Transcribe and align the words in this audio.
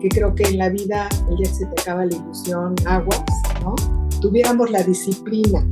que 0.00 0.08
creo 0.08 0.34
que 0.34 0.44
en 0.44 0.58
la 0.58 0.70
vida, 0.70 1.08
el 1.28 1.36
día 1.36 1.48
que 1.48 1.54
se 1.54 1.66
te 1.66 1.80
acaba 1.82 2.06
la 2.06 2.16
ilusión, 2.16 2.74
aguas, 2.86 3.22
¿no? 3.62 3.74
Tuviéramos 4.20 4.70
la 4.70 4.82
disciplina 4.82 5.66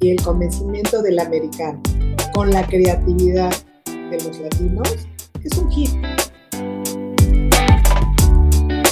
y 0.00 0.10
el 0.10 0.22
convencimiento 0.22 1.02
del 1.02 1.18
americano 1.18 1.82
con 2.32 2.50
la 2.50 2.64
creatividad 2.66 3.52
de 3.84 4.18
los 4.24 4.38
latinos, 4.38 4.88
es 5.42 5.58
un 5.58 5.70
hit. 5.70 5.90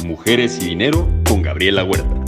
Mujeres 0.05 0.59
y 0.60 0.70
Dinero 0.70 1.06
con 1.28 1.42
Gabriela 1.42 1.84
Huerta. 1.84 2.23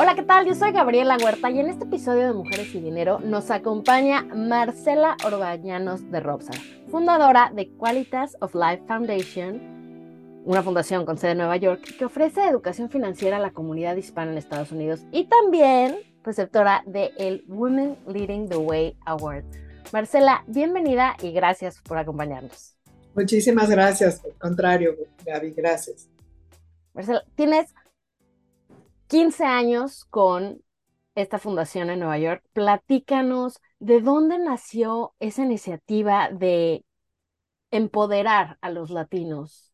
Hola, 0.00 0.14
¿qué 0.14 0.22
tal? 0.22 0.46
Yo 0.46 0.54
soy 0.54 0.72
Gabriela 0.72 1.18
Huerta 1.22 1.50
y 1.50 1.60
en 1.60 1.68
este 1.68 1.84
episodio 1.84 2.26
de 2.26 2.32
Mujeres 2.32 2.74
y 2.74 2.80
Dinero 2.80 3.18
nos 3.20 3.50
acompaña 3.50 4.24
Marcela 4.34 5.16
Orbañanos 5.24 6.10
de 6.10 6.20
Robsa, 6.20 6.52
fundadora 6.88 7.52
de 7.54 7.70
Qualitas 7.76 8.36
of 8.40 8.54
Life 8.54 8.82
Foundation, 8.86 10.42
una 10.44 10.62
fundación 10.62 11.04
con 11.04 11.18
sede 11.18 11.32
en 11.32 11.38
Nueva 11.38 11.56
York 11.56 11.82
que 11.98 12.04
ofrece 12.04 12.46
educación 12.46 12.88
financiera 12.88 13.36
a 13.36 13.40
la 13.40 13.50
comunidad 13.50 13.96
hispana 13.96 14.32
en 14.32 14.38
Estados 14.38 14.72
Unidos 14.72 15.00
y 15.12 15.24
también 15.26 15.98
receptora 16.24 16.82
de 16.86 17.12
el 17.18 17.44
Women 17.46 17.98
Leading 18.06 18.48
the 18.48 18.56
Way 18.56 18.96
Award. 19.04 19.44
Marcela, 19.92 20.44
bienvenida 20.46 21.16
y 21.22 21.32
gracias 21.32 21.80
por 21.82 21.98
acompañarnos. 21.98 22.74
Muchísimas 23.14 23.68
gracias, 23.68 24.24
al 24.24 24.32
contrario, 24.38 24.96
Gaby, 25.26 25.50
gracias. 25.50 26.08
Marcela, 26.94 27.22
tienes 27.34 27.74
15 29.08 29.44
años 29.44 30.06
con 30.06 30.62
esta 31.14 31.38
fundación 31.38 31.90
en 31.90 31.98
Nueva 31.98 32.18
York. 32.18 32.42
Platícanos 32.52 33.60
de 33.80 34.00
dónde 34.00 34.38
nació 34.38 35.14
esa 35.20 35.44
iniciativa 35.44 36.30
de 36.30 36.84
empoderar 37.70 38.58
a 38.60 38.70
los 38.70 38.90
latinos. 38.90 39.72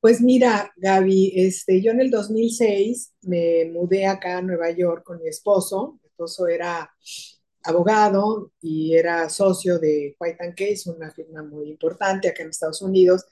Pues 0.00 0.22
mira, 0.22 0.72
Gaby, 0.76 1.32
este, 1.36 1.82
yo 1.82 1.92
en 1.92 2.00
el 2.00 2.10
2006 2.10 3.12
me 3.22 3.66
mudé 3.70 4.06
acá 4.06 4.38
a 4.38 4.42
Nueva 4.42 4.70
York 4.70 5.04
con 5.04 5.20
mi 5.20 5.28
esposo. 5.28 5.98
Mi 6.02 6.08
esposo 6.08 6.48
era 6.48 6.90
abogado 7.62 8.52
y 8.62 8.94
era 8.94 9.28
socio 9.28 9.78
de 9.78 10.16
White 10.18 10.38
and 10.40 10.54
Case, 10.54 10.90
una 10.90 11.10
firma 11.10 11.42
muy 11.42 11.68
importante 11.68 12.28
acá 12.28 12.42
en 12.42 12.48
Estados 12.50 12.80
Unidos, 12.80 13.26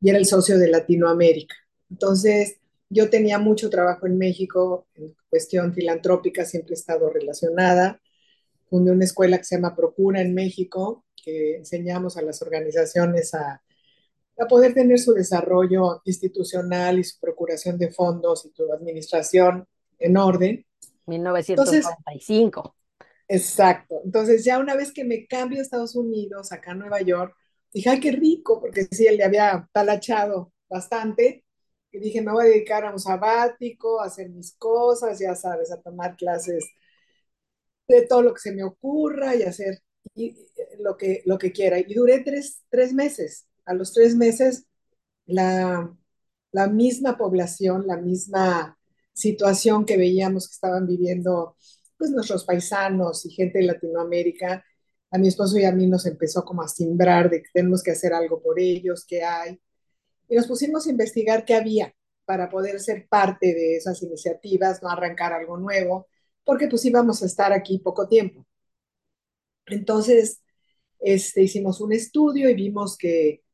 y 0.00 0.10
era 0.10 0.18
el 0.18 0.26
socio 0.26 0.58
de 0.58 0.68
Latinoamérica. 0.68 1.54
Entonces, 1.90 2.58
yo 2.90 3.08
tenía 3.08 3.38
mucho 3.38 3.70
trabajo 3.70 4.06
en 4.06 4.18
México, 4.18 4.86
en 4.94 5.14
cuestión 5.30 5.72
filantrópica, 5.72 6.44
siempre 6.44 6.74
he 6.74 6.78
estado 6.78 7.08
relacionada. 7.08 8.00
Fundé 8.70 8.92
una 8.92 9.04
escuela 9.04 9.36
que 9.36 9.44
se 9.44 9.56
llama 9.56 9.76
Procura 9.76 10.22
en 10.22 10.32
México, 10.32 11.04
que 11.22 11.56
enseñamos 11.56 12.16
a 12.16 12.22
las 12.22 12.40
organizaciones 12.40 13.34
a, 13.34 13.60
a 14.38 14.46
poder 14.46 14.72
tener 14.72 14.98
su 14.98 15.12
desarrollo 15.12 16.00
institucional 16.04 16.98
y 16.98 17.04
su 17.04 17.18
procuración 17.20 17.76
de 17.76 17.90
fondos 17.90 18.46
y 18.46 18.50
su 18.54 18.72
administración 18.72 19.66
en 19.98 20.16
orden. 20.16 20.64
1995. 21.06 22.76
exacto. 23.28 24.00
Entonces, 24.04 24.44
ya 24.44 24.58
una 24.58 24.76
vez 24.76 24.92
que 24.92 25.04
me 25.04 25.26
cambio 25.26 25.58
a 25.58 25.62
Estados 25.62 25.94
Unidos, 25.94 26.52
acá 26.52 26.72
en 26.72 26.78
Nueva 26.78 27.00
York, 27.00 27.34
dije, 27.72 27.90
ay, 27.90 28.00
qué 28.00 28.12
rico, 28.12 28.60
porque 28.60 28.86
sí, 28.90 29.06
él 29.06 29.16
le 29.16 29.24
había 29.24 29.68
talachado 29.72 30.52
bastante 30.68 31.44
y 31.92 31.98
dije, 31.98 32.22
me 32.22 32.32
voy 32.32 32.46
a 32.46 32.48
dedicar 32.48 32.84
a 32.84 32.92
un 32.92 33.00
sabático, 33.00 34.00
a 34.00 34.06
hacer 34.06 34.30
mis 34.30 34.54
cosas, 34.56 35.18
ya 35.18 35.34
sabes, 35.34 35.72
a 35.72 35.80
tomar 35.80 36.16
clases 36.16 36.64
de 37.94 38.06
todo 38.06 38.22
lo 38.22 38.34
que 38.34 38.40
se 38.40 38.52
me 38.52 38.64
ocurra 38.64 39.34
y 39.36 39.42
hacer 39.42 39.82
lo, 40.78 40.96
que, 40.96 41.22
lo 41.26 41.38
que 41.38 41.52
quiera. 41.52 41.78
Y 41.78 41.94
duré 41.94 42.20
tres, 42.20 42.62
tres 42.70 42.92
meses. 42.92 43.46
A 43.64 43.74
los 43.74 43.92
tres 43.92 44.16
meses, 44.16 44.66
la, 45.26 45.94
la 46.52 46.68
misma 46.68 47.16
población, 47.18 47.86
la 47.86 47.96
misma 47.96 48.78
situación 49.12 49.84
que 49.84 49.96
veíamos 49.96 50.48
que 50.48 50.54
estaban 50.54 50.86
viviendo 50.86 51.56
pues 51.98 52.10
nuestros 52.10 52.44
paisanos 52.44 53.26
y 53.26 53.30
gente 53.30 53.58
de 53.58 53.66
Latinoamérica, 53.66 54.64
a 55.10 55.18
mi 55.18 55.28
esposo 55.28 55.58
y 55.58 55.64
a 55.64 55.72
mí 55.72 55.86
nos 55.86 56.06
empezó 56.06 56.44
como 56.44 56.62
a 56.62 56.68
simbrar 56.68 57.28
de 57.30 57.42
que 57.42 57.48
tenemos 57.52 57.82
que 57.82 57.90
hacer 57.90 58.14
algo 58.14 58.42
por 58.42 58.58
ellos, 58.58 59.04
que 59.04 59.22
hay 59.22 59.60
y 60.30 60.36
nos 60.36 60.46
pusimos 60.46 60.86
a 60.86 60.90
investigar 60.90 61.44
qué 61.44 61.54
había 61.54 61.92
para 62.24 62.48
poder 62.48 62.80
ser 62.80 63.08
parte 63.08 63.52
de 63.52 63.76
esas 63.76 64.00
iniciativas, 64.02 64.80
no 64.82 64.88
arrancar 64.88 65.32
algo 65.32 65.58
nuevo, 65.58 66.06
porque 66.50 66.66
pues 66.66 66.84
íbamos 66.84 67.22
a 67.22 67.26
estar 67.26 67.52
aquí 67.52 67.78
poco 67.78 68.08
tiempo. 68.08 68.44
Entonces, 69.66 70.42
este, 70.98 71.44
hicimos 71.44 71.80
un 71.80 71.92
estudio 71.92 72.50
y 72.50 72.54
vimos 72.54 72.98
que, 72.98 73.44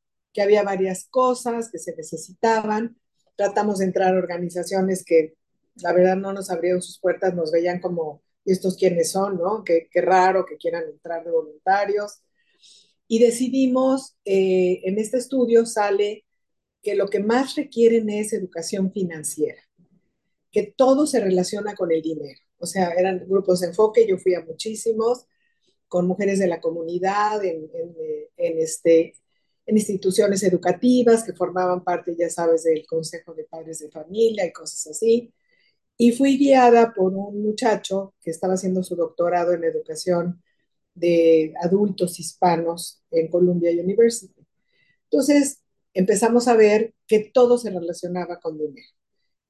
había 0.43 0.63
varias 0.63 1.07
cosas 1.11 1.71
que 1.71 1.79
se 1.79 1.95
necesitaban. 1.95 2.97
Tratamos 3.37 3.81
de 3.81 3.85
entrar 3.85 4.15
a 4.15 4.19
organizaciones 4.19 5.05
que 5.05 5.35
la 5.75 5.93
verdad 5.93 6.17
no 6.17 6.33
nos 6.33 6.51
abrieron 6.51 6.81
sus 6.81 6.99
puertas, 6.99 7.35
nos 7.35 7.53
veían 7.53 7.81
como, 7.81 8.23
estos 8.47 8.79
quiénes 8.79 9.11
son? 9.13 9.37
¿No? 9.37 9.63
Qué, 9.63 9.91
qué 9.91 10.01
raro 10.01 10.47
que 10.47 10.57
quieran 10.57 10.85
entrar 10.89 11.23
de 11.23 11.33
voluntarios. 11.33 12.23
Y 13.07 13.19
decidimos, 13.19 14.17
eh, 14.25 14.81
en 14.85 14.99
este 14.99 15.19
estudio 15.19 15.67
sale 15.67 16.25
que 16.83 16.95
lo 16.95 17.09
que 17.09 17.21
más 17.21 17.57
requieren 17.57 18.09
es 18.09 18.33
educación 18.33 18.91
financiera, 18.91 19.61
que 20.51 20.73
todo 20.75 21.07
se 21.07 21.21
relaciona 21.21 21.75
con 21.75 21.93
el 21.93 22.01
dinero. 22.01 22.46
O 22.59 22.67
sea, 22.67 22.91
eran 22.91 23.27
grupos 23.29 23.61
de 23.61 23.69
enfoque, 23.69 24.07
yo 24.07 24.19
fui 24.19 24.35
a 24.35 24.45
muchísimos, 24.45 25.27
con 25.89 26.07
mujeres 26.07 26.39
de 26.39 26.49
la 26.49 26.61
comunidad, 26.61 27.45
en, 27.45 27.71
este, 28.37 29.15
en 29.67 29.77
instituciones 29.77 30.43
educativas 30.43 31.25
que 31.25 31.33
formaban 31.35 31.85
parte, 31.85 32.17
ya 32.19 32.31
sabes, 32.31 32.65
del 32.65 32.87
Consejo 32.87 33.35
de 33.35 33.45
Padres 33.45 33.81
de 33.81 33.91
Familia 33.91 34.47
y 34.47 34.53
cosas 34.53 34.87
así. 34.89 35.33
Y 35.97 36.13
fui 36.13 36.39
guiada 36.39 36.93
por 36.95 37.15
un 37.15 37.43
muchacho 37.43 38.15
que 38.21 38.31
estaba 38.31 38.55
haciendo 38.55 38.83
su 38.83 38.97
doctorado 38.97 39.53
en 39.55 39.65
educación 39.65 40.43
de 40.95 41.55
adultos 41.63 42.19
hispanos 42.21 43.03
en 43.11 43.29
Columbia 43.29 43.71
University. 43.73 44.47
Entonces, 45.11 45.63
empezamos 45.95 46.49
a 46.49 46.57
ver 46.57 46.95
que 47.07 47.31
todo 47.33 47.59
se 47.59 47.71
relacionaba 47.71 48.41
con 48.41 48.59
dinero. 48.59 48.96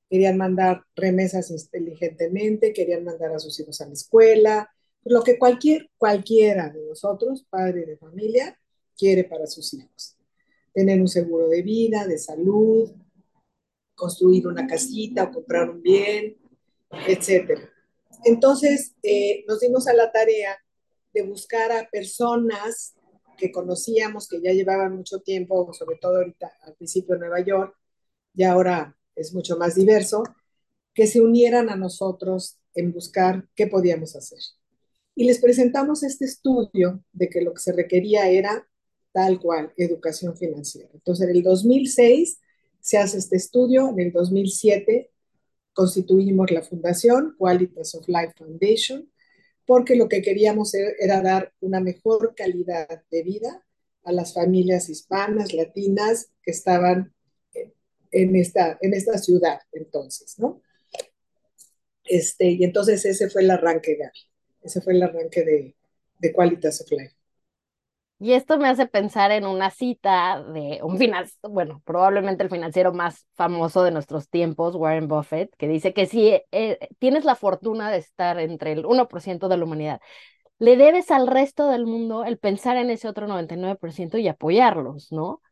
Querían 0.08 0.36
mandar 0.36 0.84
remesas 0.94 1.50
inteligentemente, 1.50 2.72
querían 2.72 3.04
mandar 3.04 3.32
a 3.32 3.38
sus 3.38 3.58
hijos 3.58 3.80
a 3.80 3.86
la 3.86 3.92
escuela, 3.92 4.70
lo 5.04 5.22
que 5.22 5.38
cualquier, 5.38 5.88
cualquiera 5.96 6.68
de 6.68 6.84
nosotros, 6.84 7.46
padre 7.48 7.86
de 7.86 7.96
familia, 7.96 8.58
quiere 8.96 9.24
para 9.24 9.46
sus 9.46 9.72
hijos. 9.74 10.16
Tener 10.74 11.00
un 11.00 11.08
seguro 11.08 11.48
de 11.48 11.62
vida, 11.62 12.06
de 12.06 12.18
salud, 12.18 12.90
construir 13.94 14.46
una 14.46 14.66
casita 14.66 15.24
o 15.24 15.32
comprar 15.32 15.70
un 15.70 15.80
bien, 15.80 16.36
etc. 17.06 17.68
Entonces, 18.24 18.94
eh, 19.02 19.44
nos 19.46 19.60
dimos 19.60 19.86
a 19.86 19.94
la 19.94 20.10
tarea 20.10 20.56
de 21.12 21.22
buscar 21.22 21.70
a 21.70 21.88
personas 21.88 22.94
que 23.38 23.52
conocíamos, 23.52 24.28
que 24.28 24.40
ya 24.40 24.52
llevaban 24.52 24.96
mucho 24.96 25.20
tiempo, 25.20 25.72
sobre 25.72 25.98
todo 25.98 26.16
ahorita 26.16 26.52
al 26.62 26.74
principio 26.74 27.14
en 27.14 27.20
Nueva 27.20 27.40
York, 27.40 27.76
y 28.34 28.42
ahora 28.42 28.95
es 29.16 29.34
mucho 29.34 29.56
más 29.56 29.75
diverso, 29.75 30.22
que 30.94 31.06
se 31.06 31.21
unieran 31.21 31.69
a 31.69 31.77
nosotros 31.77 32.59
en 32.75 32.93
buscar 32.93 33.49
qué 33.54 33.66
podíamos 33.66 34.15
hacer. 34.15 34.38
Y 35.15 35.25
les 35.25 35.38
presentamos 35.41 36.03
este 36.03 36.27
estudio 36.27 37.03
de 37.12 37.28
que 37.28 37.41
lo 37.41 37.54
que 37.54 37.60
se 37.60 37.72
requería 37.72 38.28
era 38.28 38.69
tal 39.12 39.41
cual, 39.41 39.72
educación 39.78 40.37
financiera. 40.37 40.91
Entonces, 40.93 41.27
en 41.27 41.37
el 41.37 41.43
2006 41.43 42.38
se 42.81 42.99
hace 42.99 43.16
este 43.16 43.37
estudio, 43.37 43.88
en 43.88 44.00
el 44.00 44.12
2007 44.12 45.10
constituimos 45.72 46.50
la 46.50 46.62
fundación 46.62 47.34
Qualities 47.38 47.94
of 47.94 48.06
Life 48.09 48.34
Foundation, 48.37 49.10
porque 49.65 49.97
lo 49.97 50.09
que 50.09 50.22
queríamos 50.22 50.74
e-, 50.74 50.97
era 51.01 51.22
dar 51.22 51.53
una 51.60 51.80
mejor 51.80 52.34
calidad 52.34 53.03
de 53.10 53.22
vida 53.22 53.65
a 54.04 54.12
las 54.12 54.34
familias 54.34 54.89
hispanas, 54.89 55.53
latinas 55.53 56.30
que 56.42 56.51
estaban 56.51 57.15
en 58.10 58.36
esta, 58.36 58.78
en 58.80 58.94
esta 58.94 59.18
ciudad 59.18 59.58
entonces, 59.72 60.38
¿no? 60.38 60.60
Este, 62.04 62.50
y 62.50 62.64
entonces 62.64 63.04
ese 63.04 63.28
fue 63.30 63.42
el 63.42 63.50
arranque, 63.50 63.97
Gaby. 63.97 64.18
Ese 64.62 64.80
fue 64.80 64.94
el 64.94 65.03
arranque 65.03 65.42
de, 65.44 65.76
de 66.18 66.32
Qualitas 66.32 66.80
of 66.80 66.91
Life. 66.91 67.14
Y 68.18 68.32
esto 68.32 68.56
me 68.58 68.68
hace 68.68 68.86
pensar 68.86 69.30
en 69.30 69.44
una 69.44 69.70
cita 69.70 70.42
de 70.42 70.80
un 70.82 70.97
financiero, 70.97 71.50
bueno, 71.50 71.82
probablemente 71.84 72.42
el 72.42 72.48
financiero 72.48 72.94
más 72.94 73.26
famoso 73.34 73.82
de 73.82 73.91
nuestros 73.91 74.30
tiempos, 74.30 74.74
Warren 74.74 75.06
Buffett, 75.06 75.54
que 75.56 75.68
dice 75.68 75.92
que 75.92 76.06
si 76.06 76.41
eh, 76.50 76.78
tienes 76.98 77.26
la 77.26 77.34
fortuna 77.34 77.91
de 77.91 77.98
estar 77.98 78.38
entre 78.41 78.72
el 78.72 78.86
1% 78.86 79.48
de 79.48 79.59
la 79.59 79.64
humanidad, 79.64 80.00
le 80.59 80.76
debes 80.76 81.10
al 81.10 81.26
resto 81.26 81.70
del 81.70 81.86
mundo 81.86 82.24
el 82.24 82.38
pensar 82.38 82.76
en 82.78 82.91
ese 82.91 83.09
otro 83.09 83.26
99% 83.28 84.18
y 84.18 84.28
apoyarlos, 84.28 85.12
¿no? 85.12 85.42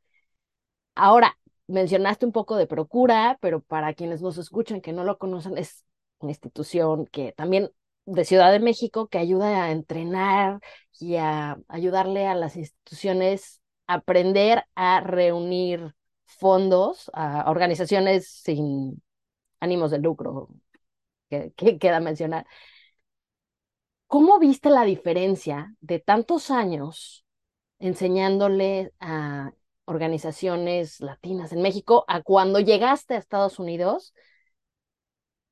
Ahora, 0.95 1.37
mencionaste 1.67 2.27
un 2.27 2.33
poco 2.33 2.57
de 2.57 2.67
Procura, 2.67 3.39
pero 3.41 3.61
para 3.61 3.95
quienes 3.95 4.23
nos 4.23 4.39
escuchan 4.39 4.81
que 4.81 4.93
no 4.93 5.05
lo 5.05 5.19
conocen, 5.19 5.59
es 5.59 5.85
una 6.19 6.33
institución 6.33 7.07
que 7.07 7.33
también 7.33 7.71
de 8.07 8.25
Ciudad 8.25 8.53
de 8.53 8.61
México 8.61 9.09
que 9.09 9.19
ayuda 9.19 9.65
a 9.65 9.71
entrenar 9.73 10.61
y 11.01 11.17
a 11.17 11.59
ayudarle 11.69 12.27
a 12.27 12.35
las 12.35 12.57
instituciones 12.57 13.63
aprender 13.87 14.65
a 14.75 15.01
reunir 15.01 15.95
fondos 16.27 17.11
a 17.15 17.51
organizaciones 17.51 18.29
sin 18.29 19.03
ánimos 19.61 19.91
de 19.91 19.99
lucro, 19.99 20.49
que, 21.31 21.53
que 21.57 21.79
queda 21.79 22.01
mencionar. 22.01 22.47
¿Cómo 24.07 24.39
viste 24.39 24.71
la 24.71 24.85
diferencia 24.85 25.75
de 25.81 25.99
tantos 25.99 26.51
años 26.51 27.25
enseñándole 27.79 28.93
a 29.01 29.53
organizaciones 29.87 31.01
latinas 31.01 31.53
en 31.53 31.63
México 31.63 32.05
a 32.09 32.23
cuando 32.23 32.61
llegaste 32.61 33.15
a 33.15 33.19
Estados 33.19 33.59
Unidos? 33.59 34.15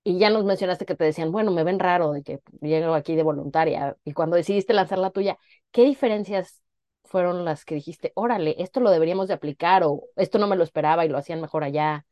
Y 0.05 0.19
ya 0.19 0.31
nos 0.31 0.45
mencionaste 0.45 0.85
que 0.85 0.97
te 0.97 1.05
decían, 1.05 1.31
bueno, 1.31 1.53
me 1.53 1.63
ven 1.65 1.79
raro 1.79 2.13
de 2.13 2.23
que 2.25 2.41
llego 2.61 2.95
aquí 2.95 3.15
de 3.15 3.23
voluntaria. 3.23 3.97
Y 4.05 4.13
cuando 4.15 4.37
decidiste 4.37 4.73
lanzar 4.75 4.99
la 4.99 5.11
tuya, 5.11 5.39
¿qué 5.71 5.85
diferencias 5.85 6.61
fueron 7.05 7.45
las 7.45 7.65
que 7.65 7.77
dijiste, 7.77 8.11
órale, 8.17 8.57
esto 8.59 8.81
lo 8.81 8.91
deberíamos 8.91 9.29
de 9.29 9.35
aplicar 9.35 9.85
o 9.85 10.05
esto 10.17 10.39
no 10.39 10.49
me 10.49 10.57
lo 10.57 10.65
esperaba 10.65 11.05
y 11.05 11.09
lo 11.09 11.19
hacían 11.19 11.41
mejor 11.41 11.63
allá? 11.65 12.05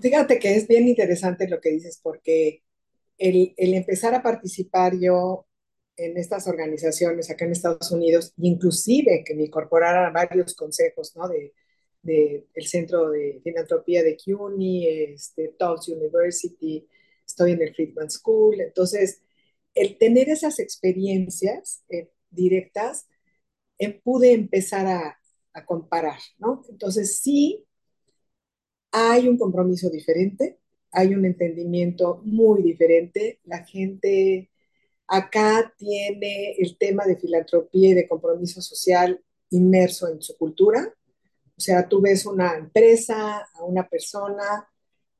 Fíjate 0.00 0.38
que 0.38 0.56
es 0.56 0.68
bien 0.68 0.88
interesante 0.88 1.48
lo 1.48 1.60
que 1.60 1.70
dices 1.70 2.00
porque 2.02 2.62
el, 3.18 3.54
el 3.58 3.74
empezar 3.74 4.14
a 4.14 4.22
participar 4.22 4.94
yo 5.00 5.45
en 5.96 6.16
estas 6.16 6.46
organizaciones 6.46 7.30
acá 7.30 7.44
en 7.44 7.52
Estados 7.52 7.90
Unidos, 7.90 8.32
inclusive 8.38 9.24
que 9.24 9.34
me 9.34 9.44
incorporara 9.44 10.10
varios 10.10 10.54
consejos, 10.54 11.14
¿no? 11.16 11.28
De, 11.28 11.54
de, 12.02 12.46
el 12.54 12.66
Centro 12.66 13.10
de 13.10 13.40
Filantropía 13.42 14.02
de 14.02 14.16
CUNY, 14.16 14.86
este, 14.86 15.54
Tufts 15.58 15.88
University, 15.88 16.86
estoy 17.26 17.52
en 17.52 17.62
el 17.62 17.74
Friedman 17.74 18.10
School. 18.10 18.60
Entonces, 18.60 19.22
el 19.74 19.98
tener 19.98 20.28
esas 20.28 20.58
experiencias 20.58 21.82
eh, 21.88 22.10
directas, 22.30 23.08
eh, 23.78 24.00
pude 24.02 24.32
empezar 24.32 24.86
a, 24.86 25.18
a, 25.52 25.66
comparar, 25.66 26.18
¿no? 26.38 26.62
Entonces, 26.70 27.18
sí, 27.20 27.66
hay 28.92 29.28
un 29.28 29.38
compromiso 29.38 29.90
diferente, 29.90 30.58
hay 30.92 31.14
un 31.14 31.24
entendimiento 31.24 32.22
muy 32.24 32.62
diferente. 32.62 33.40
La 33.44 33.64
gente 33.64 34.50
acá 35.08 35.72
tiene 35.76 36.56
el 36.58 36.76
tema 36.78 37.04
de 37.04 37.16
filantropía 37.16 37.90
y 37.90 37.94
de 37.94 38.08
compromiso 38.08 38.60
social 38.60 39.20
inmerso 39.50 40.08
en 40.08 40.20
su 40.20 40.36
cultura 40.36 40.92
o 41.56 41.60
sea, 41.60 41.88
tú 41.88 42.00
ves 42.02 42.26
una 42.26 42.56
empresa, 42.56 43.38
a 43.54 43.64
una 43.64 43.88
persona 43.88 44.68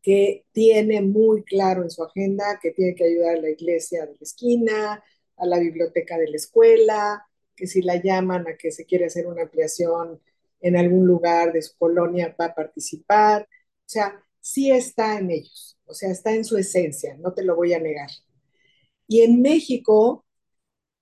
que 0.02 0.46
tiene 0.52 1.00
muy 1.00 1.42
claro 1.44 1.82
en 1.82 1.90
su 1.90 2.04
agenda 2.04 2.58
que 2.60 2.72
tiene 2.72 2.94
que 2.94 3.04
ayudar 3.04 3.36
a 3.36 3.40
la 3.40 3.50
iglesia 3.50 4.06
de 4.06 4.12
la 4.12 4.18
esquina, 4.20 5.04
a 5.36 5.46
la 5.46 5.58
biblioteca 5.58 6.18
de 6.18 6.28
la 6.28 6.36
escuela, 6.36 7.26
que 7.56 7.66
si 7.66 7.82
la 7.82 7.96
llaman 7.96 8.46
a 8.48 8.56
que 8.56 8.70
se 8.70 8.84
quiere 8.84 9.06
hacer 9.06 9.26
una 9.26 9.42
ampliación 9.42 10.20
en 10.60 10.76
algún 10.76 11.06
lugar 11.06 11.52
de 11.52 11.62
su 11.62 11.76
colonia 11.78 12.34
va 12.38 12.46
a 12.46 12.54
participar. 12.54 13.42
O 13.42 13.88
sea, 13.88 14.22
sí 14.40 14.70
está 14.70 15.18
en 15.18 15.30
ellos, 15.30 15.78
o 15.86 15.94
sea, 15.94 16.10
está 16.10 16.34
en 16.34 16.44
su 16.44 16.58
esencia, 16.58 17.16
no 17.18 17.32
te 17.32 17.42
lo 17.42 17.56
voy 17.56 17.72
a 17.72 17.80
negar. 17.80 18.10
Y 19.08 19.22
en 19.22 19.42
México, 19.42 20.24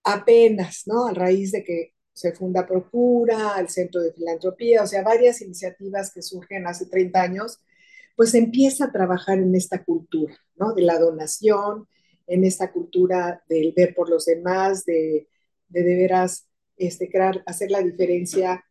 apenas, 0.05 0.83
¿no? 0.87 1.07
A 1.07 1.15
raíz 1.15 1.53
de 1.53 1.65
que 1.65 1.95
se 2.13 2.33
funda 2.33 2.67
Procura, 2.67 3.59
el 3.59 3.69
Centro 3.69 4.01
de 4.01 4.13
Filantropía, 4.13 4.83
o 4.83 4.87
sea, 4.87 5.03
varias 5.03 5.41
iniciativas 5.43 6.13
que 6.13 6.23
surgen 6.23 6.67
hace 6.67 6.87
30 6.87 7.23
años, 7.23 7.61
pues 8.17 8.35
empieza 8.35 8.87
a 8.87 8.93
trabajar 8.93 9.39
en 9.39 9.55
esta 9.55 9.85
cultura, 9.85 10.35
¿no? 10.57 10.75
De 10.75 10.83
la 10.83 10.99
donación, 10.99 11.89
en 12.27 12.45
esta 12.45 12.73
cultura 12.73 13.43
del 13.49 13.73
ver 13.77 13.95
por 13.95 14.09
los 14.11 14.27
demás, 14.27 14.85
de 14.85 15.29
de, 15.69 15.83
de 15.83 15.97
veras 15.97 16.49
este, 16.77 17.11
crear, 17.11 17.43
hacer 17.47 17.71
la 17.71 17.83
diferencia, 17.83 18.65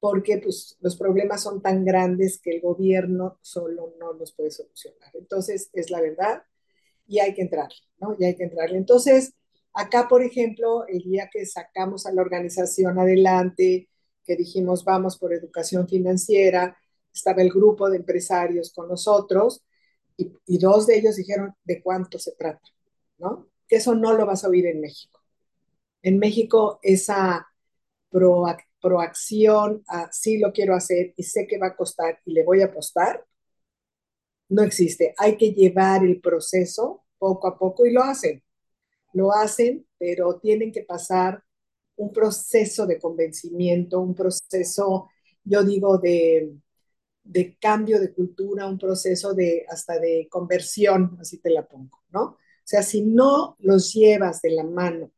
porque 0.00 0.38
pues, 0.38 0.76
los 0.80 0.96
problemas 0.96 1.42
son 1.42 1.62
tan 1.62 1.84
grandes 1.84 2.40
que 2.40 2.50
el 2.56 2.60
gobierno 2.60 3.38
solo 3.42 3.94
no 4.00 4.12
los 4.14 4.32
puede 4.32 4.50
solucionar. 4.50 5.10
Entonces, 5.14 5.70
es 5.72 5.90
la 5.90 6.00
verdad 6.00 6.42
y 7.06 7.18
hay 7.20 7.34
que 7.34 7.42
entrar, 7.42 7.68
¿no? 8.00 8.16
Y 8.18 8.24
hay 8.24 8.36
que 8.36 8.44
entrar. 8.44 8.72
Entonces, 8.72 9.34
Acá, 9.78 10.08
por 10.08 10.22
ejemplo, 10.22 10.86
el 10.86 11.02
día 11.02 11.28
que 11.30 11.44
sacamos 11.44 12.06
a 12.06 12.12
la 12.12 12.22
organización 12.22 12.98
adelante, 12.98 13.90
que 14.24 14.34
dijimos 14.34 14.84
vamos 14.84 15.18
por 15.18 15.34
educación 15.34 15.86
financiera, 15.86 16.78
estaba 17.12 17.42
el 17.42 17.50
grupo 17.50 17.90
de 17.90 17.98
empresarios 17.98 18.72
con 18.72 18.88
nosotros 18.88 19.62
y, 20.16 20.32
y 20.46 20.56
dos 20.56 20.86
de 20.86 20.96
ellos 20.96 21.16
dijeron 21.16 21.54
de 21.62 21.82
cuánto 21.82 22.18
se 22.18 22.32
trata, 22.32 22.66
¿no? 23.18 23.48
Que 23.68 23.76
eso 23.76 23.94
no 23.94 24.14
lo 24.14 24.24
vas 24.24 24.44
a 24.44 24.48
oír 24.48 24.64
en 24.64 24.80
México. 24.80 25.20
En 26.00 26.18
México 26.18 26.80
esa 26.82 27.46
proacción 28.80 29.84
a 29.88 30.10
sí 30.10 30.38
lo 30.38 30.52
quiero 30.54 30.74
hacer 30.74 31.12
y 31.18 31.22
sé 31.22 31.46
que 31.46 31.58
va 31.58 31.66
a 31.68 31.76
costar 31.76 32.18
y 32.24 32.32
le 32.32 32.44
voy 32.44 32.62
a 32.62 32.66
apostar, 32.66 33.26
no 34.48 34.62
existe. 34.62 35.14
Hay 35.18 35.36
que 35.36 35.52
llevar 35.52 36.04
el 36.04 36.20
proceso 36.20 37.04
poco 37.18 37.48
a 37.48 37.58
poco 37.58 37.86
y 37.86 37.92
lo 37.92 38.02
hacen 38.02 38.42
lo 39.16 39.32
hacen, 39.32 39.86
pero 39.98 40.38
tienen 40.38 40.70
que 40.70 40.82
pasar 40.82 41.42
un 41.96 42.12
proceso 42.12 42.86
de 42.86 42.98
convencimiento, 43.00 44.00
un 44.00 44.14
proceso, 44.14 45.08
yo 45.42 45.64
digo, 45.64 45.98
de, 45.98 46.52
de 47.24 47.56
cambio 47.58 47.98
de 47.98 48.12
cultura, 48.12 48.66
un 48.68 48.78
proceso 48.78 49.32
de 49.34 49.64
hasta 49.70 49.98
de 49.98 50.28
conversión, 50.30 51.16
así 51.20 51.38
te 51.38 51.50
la 51.50 51.66
pongo, 51.66 52.02
¿no? 52.10 52.22
O 52.24 52.38
sea, 52.68 52.82
si 52.82 53.02
no 53.02 53.56
los 53.60 53.94
llevas 53.94 54.42
de 54.42 54.50
la 54.50 54.64
mano 54.64 55.10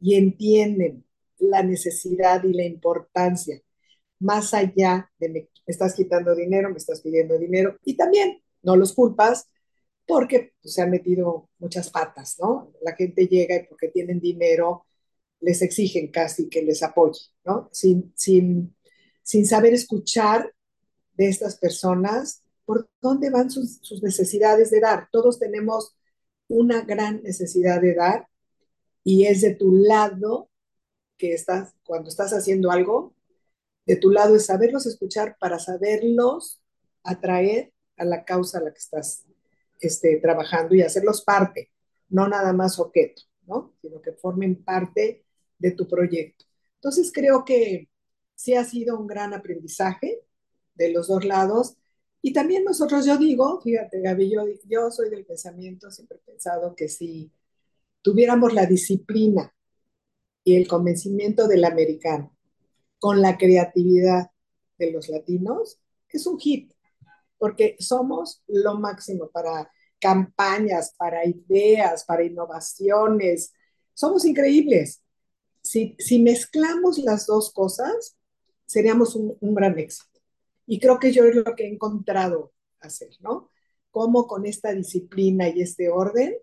y 0.00 0.14
entienden 0.14 1.04
la 1.38 1.62
necesidad 1.64 2.44
y 2.44 2.52
la 2.52 2.64
importancia, 2.64 3.60
más 4.20 4.54
allá 4.54 5.10
de 5.18 5.28
me 5.30 5.48
estás 5.66 5.94
quitando 5.94 6.34
dinero, 6.36 6.70
me 6.70 6.76
estás 6.76 7.00
pidiendo 7.00 7.38
dinero, 7.38 7.78
y 7.84 7.96
también 7.96 8.42
no 8.62 8.76
los 8.76 8.92
culpas, 8.92 9.48
porque 10.06 10.54
pues, 10.60 10.74
se 10.74 10.82
han 10.82 10.90
metido 10.90 11.48
muchas 11.58 11.90
patas, 11.90 12.36
¿no? 12.40 12.72
La 12.82 12.94
gente 12.96 13.26
llega 13.26 13.56
y 13.56 13.66
porque 13.66 13.88
tienen 13.88 14.20
dinero 14.20 14.86
les 15.40 15.62
exigen 15.62 16.08
casi 16.10 16.48
que 16.48 16.62
les 16.62 16.82
apoye, 16.82 17.20
¿no? 17.44 17.68
Sin, 17.72 18.12
sin, 18.16 18.76
sin 19.22 19.46
saber 19.46 19.72
escuchar 19.72 20.52
de 21.14 21.28
estas 21.28 21.56
personas 21.56 22.42
por 22.64 22.88
dónde 23.00 23.30
van 23.30 23.50
sus, 23.50 23.78
sus 23.82 24.02
necesidades 24.02 24.70
de 24.70 24.80
dar. 24.80 25.08
Todos 25.10 25.38
tenemos 25.38 25.96
una 26.48 26.82
gran 26.82 27.22
necesidad 27.22 27.80
de 27.80 27.94
dar 27.94 28.26
y 29.02 29.26
es 29.26 29.40
de 29.40 29.54
tu 29.54 29.72
lado 29.72 30.50
que 31.16 31.32
estás, 31.32 31.74
cuando 31.84 32.08
estás 32.08 32.32
haciendo 32.32 32.70
algo, 32.70 33.14
de 33.86 33.96
tu 33.96 34.10
lado 34.10 34.36
es 34.36 34.46
saberlos 34.46 34.86
escuchar 34.86 35.36
para 35.38 35.58
saberlos 35.58 36.60
atraer 37.02 37.72
a 38.00 38.04
la 38.04 38.24
causa 38.24 38.58
a 38.58 38.62
la 38.62 38.72
que 38.72 38.78
estás 38.78 39.26
este, 39.78 40.16
trabajando 40.16 40.74
y 40.74 40.82
hacerlos 40.82 41.22
parte, 41.22 41.70
no 42.08 42.26
nada 42.26 42.52
más 42.52 42.78
objeto, 42.78 43.22
¿no? 43.46 43.74
Sino 43.80 44.00
que 44.00 44.12
formen 44.12 44.64
parte 44.64 45.24
de 45.58 45.70
tu 45.72 45.86
proyecto. 45.86 46.46
Entonces 46.76 47.12
creo 47.12 47.44
que 47.44 47.88
sí 48.34 48.54
ha 48.54 48.64
sido 48.64 48.98
un 48.98 49.06
gran 49.06 49.34
aprendizaje 49.34 50.22
de 50.74 50.90
los 50.90 51.08
dos 51.08 51.24
lados. 51.24 51.76
Y 52.22 52.32
también 52.32 52.64
nosotros, 52.64 53.04
yo 53.04 53.18
digo, 53.18 53.60
fíjate 53.60 54.00
Gaby, 54.00 54.30
yo, 54.30 54.44
yo 54.64 54.90
soy 54.90 55.10
del 55.10 55.26
pensamiento, 55.26 55.90
siempre 55.90 56.18
he 56.18 56.30
pensado 56.30 56.74
que 56.74 56.88
si 56.88 57.30
tuviéramos 58.00 58.54
la 58.54 58.64
disciplina 58.64 59.54
y 60.42 60.56
el 60.56 60.66
convencimiento 60.66 61.46
del 61.48 61.64
americano 61.64 62.34
con 62.98 63.20
la 63.20 63.36
creatividad 63.36 64.30
de 64.78 64.90
los 64.90 65.08
latinos, 65.10 65.78
es 66.08 66.26
un 66.26 66.38
hit 66.38 66.72
porque 67.40 67.74
somos 67.78 68.42
lo 68.48 68.78
máximo 68.78 69.30
para 69.30 69.72
campañas, 69.98 70.94
para 70.96 71.26
ideas, 71.26 72.04
para 72.04 72.22
innovaciones. 72.22 73.54
Somos 73.94 74.26
increíbles. 74.26 75.02
Si, 75.62 75.96
si 75.98 76.18
mezclamos 76.18 76.98
las 76.98 77.24
dos 77.24 77.50
cosas, 77.50 78.14
seríamos 78.66 79.16
un, 79.16 79.38
un, 79.40 79.54
gran 79.54 79.78
éxito. 79.78 80.20
Y 80.66 80.78
creo 80.78 80.98
que 80.98 81.12
yo 81.12 81.24
es 81.24 81.34
lo 81.34 81.56
que 81.56 81.64
he 81.64 81.72
encontrado 81.72 82.52
hacer, 82.78 83.08
¿no? 83.20 83.50
Cómo 83.90 84.26
con 84.26 84.44
esta 84.44 84.72
disciplina 84.74 85.48
y 85.48 85.62
este 85.62 85.88
orden 85.88 86.36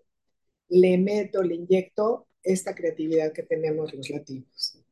le 0.68 0.98
meto, 0.98 1.44
le 1.44 1.54
inyecto 1.54 2.26
esta 2.42 2.74
creatividad 2.74 3.32
que 3.32 3.44
tenemos 3.44 3.94
los 3.94 4.10
latinos. 4.10 4.82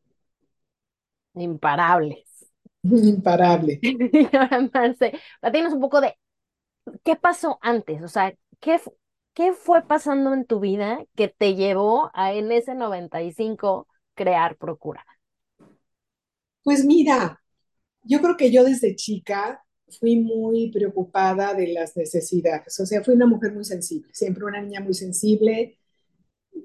Imparables. 1.34 2.25
Imparable. 2.90 3.78
y 3.82 4.26
ahora, 4.36 4.68
Marce, 4.72 5.12
platícanos 5.40 5.74
un 5.74 5.80
poco 5.80 6.00
de 6.00 6.16
qué 7.04 7.16
pasó 7.16 7.58
antes, 7.62 8.02
o 8.02 8.08
sea, 8.08 8.34
¿qué, 8.60 8.80
qué 9.34 9.52
fue 9.52 9.82
pasando 9.86 10.34
en 10.34 10.46
tu 10.46 10.60
vida 10.60 11.04
que 11.16 11.28
te 11.28 11.54
llevó 11.54 12.10
a 12.14 12.32
en 12.34 12.52
ese 12.52 12.74
95 12.74 13.88
crear 14.14 14.56
Procura? 14.56 15.04
Pues 16.62 16.84
mira, 16.84 17.40
yo 18.02 18.20
creo 18.20 18.36
que 18.36 18.50
yo 18.52 18.64
desde 18.64 18.96
chica 18.96 19.64
fui 20.00 20.16
muy 20.16 20.70
preocupada 20.72 21.54
de 21.54 21.68
las 21.68 21.96
necesidades, 21.96 22.78
o 22.80 22.86
sea, 22.86 23.04
fui 23.04 23.14
una 23.14 23.26
mujer 23.26 23.52
muy 23.54 23.64
sensible, 23.64 24.12
siempre 24.14 24.44
una 24.44 24.60
niña 24.62 24.80
muy 24.80 24.94
sensible. 24.94 25.78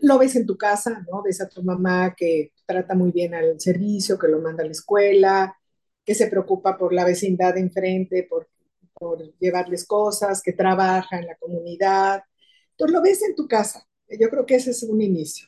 Lo 0.01 0.17
ves 0.19 0.35
en 0.35 0.45
tu 0.47 0.57
casa, 0.57 1.05
¿no? 1.11 1.21
Ves 1.23 1.41
a 1.41 1.49
tu 1.49 1.63
mamá 1.63 2.15
que 2.15 2.53
trata 2.65 2.95
muy 2.95 3.11
bien 3.11 3.33
al 3.35 3.59
servicio, 3.59 4.17
que 4.19 4.27
lo 4.27 4.39
manda 4.41 4.63
a 4.63 4.65
la 4.67 4.71
escuela, 4.73 5.55
que 6.05 6.15
se 6.15 6.27
preocupa 6.27 6.77
por 6.77 6.93
la 6.93 7.05
vecindad 7.05 7.53
de 7.53 7.61
enfrente, 7.61 8.27
por, 8.29 8.47
llevarles 9.39 9.85
cosas, 9.85 10.43
que 10.43 10.53
trabaja 10.53 11.17
en 11.17 11.25
la 11.25 11.35
comunidad. 11.37 12.21
Entonces 12.71 12.93
lo 12.93 13.01
ves 13.01 13.23
en 13.23 13.35
tu 13.35 13.47
casa. 13.47 13.87
Yo 14.07 14.29
creo 14.29 14.45
que 14.45 14.55
ese 14.55 14.71
es 14.71 14.83
un 14.83 15.01
inicio. 15.01 15.47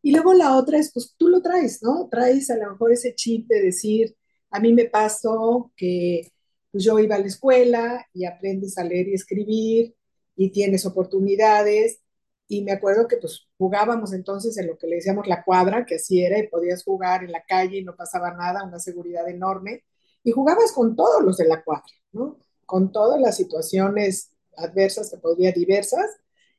Y 0.00 0.12
luego 0.12 0.32
la 0.32 0.56
otra 0.56 0.78
es, 0.78 0.90
pues 0.92 1.14
tú 1.18 1.28
lo 1.28 1.42
traes, 1.42 1.82
¿no? 1.82 2.08
Traes 2.10 2.48
a 2.50 2.56
lo 2.56 2.70
mejor 2.70 2.92
ese 2.92 3.14
chip 3.14 3.46
de 3.46 3.60
decir, 3.60 4.16
a 4.50 4.58
mí 4.60 4.72
me 4.72 4.86
pasó 4.86 5.70
que 5.76 6.32
pues, 6.70 6.84
yo 6.84 6.98
iba 6.98 7.16
a 7.16 7.18
la 7.18 7.26
escuela 7.26 8.06
y 8.14 8.24
aprendes 8.24 8.78
a 8.78 8.84
leer 8.84 9.08
y 9.08 9.14
escribir 9.14 9.94
y 10.36 10.50
tienes 10.50 10.86
oportunidades. 10.86 12.00
Y 12.48 12.62
me 12.62 12.72
acuerdo 12.72 13.06
que 13.08 13.18
pues 13.18 13.46
jugábamos 13.58 14.12
entonces 14.14 14.56
en 14.58 14.66
lo 14.68 14.78
que 14.78 14.86
le 14.86 14.96
decíamos 14.96 15.26
la 15.28 15.44
cuadra, 15.44 15.84
que 15.84 15.96
así 15.96 16.24
era, 16.24 16.38
y 16.38 16.48
podías 16.48 16.82
jugar 16.82 17.24
en 17.24 17.32
la 17.32 17.44
calle 17.44 17.78
y 17.78 17.84
no 17.84 17.94
pasaba 17.94 18.32
nada, 18.32 18.64
una 18.64 18.78
seguridad 18.80 19.28
enorme. 19.28 19.84
Y 20.24 20.32
jugabas 20.32 20.72
con 20.72 20.96
todos 20.96 21.22
los 21.22 21.36
de 21.36 21.46
la 21.46 21.62
cuadra, 21.62 21.84
¿no? 22.12 22.38
Con 22.66 22.90
todas 22.92 23.20
las 23.20 23.36
situaciones 23.36 24.32
adversas, 24.56 25.10
que 25.10 25.18
podría 25.18 25.52
diversas, 25.52 26.06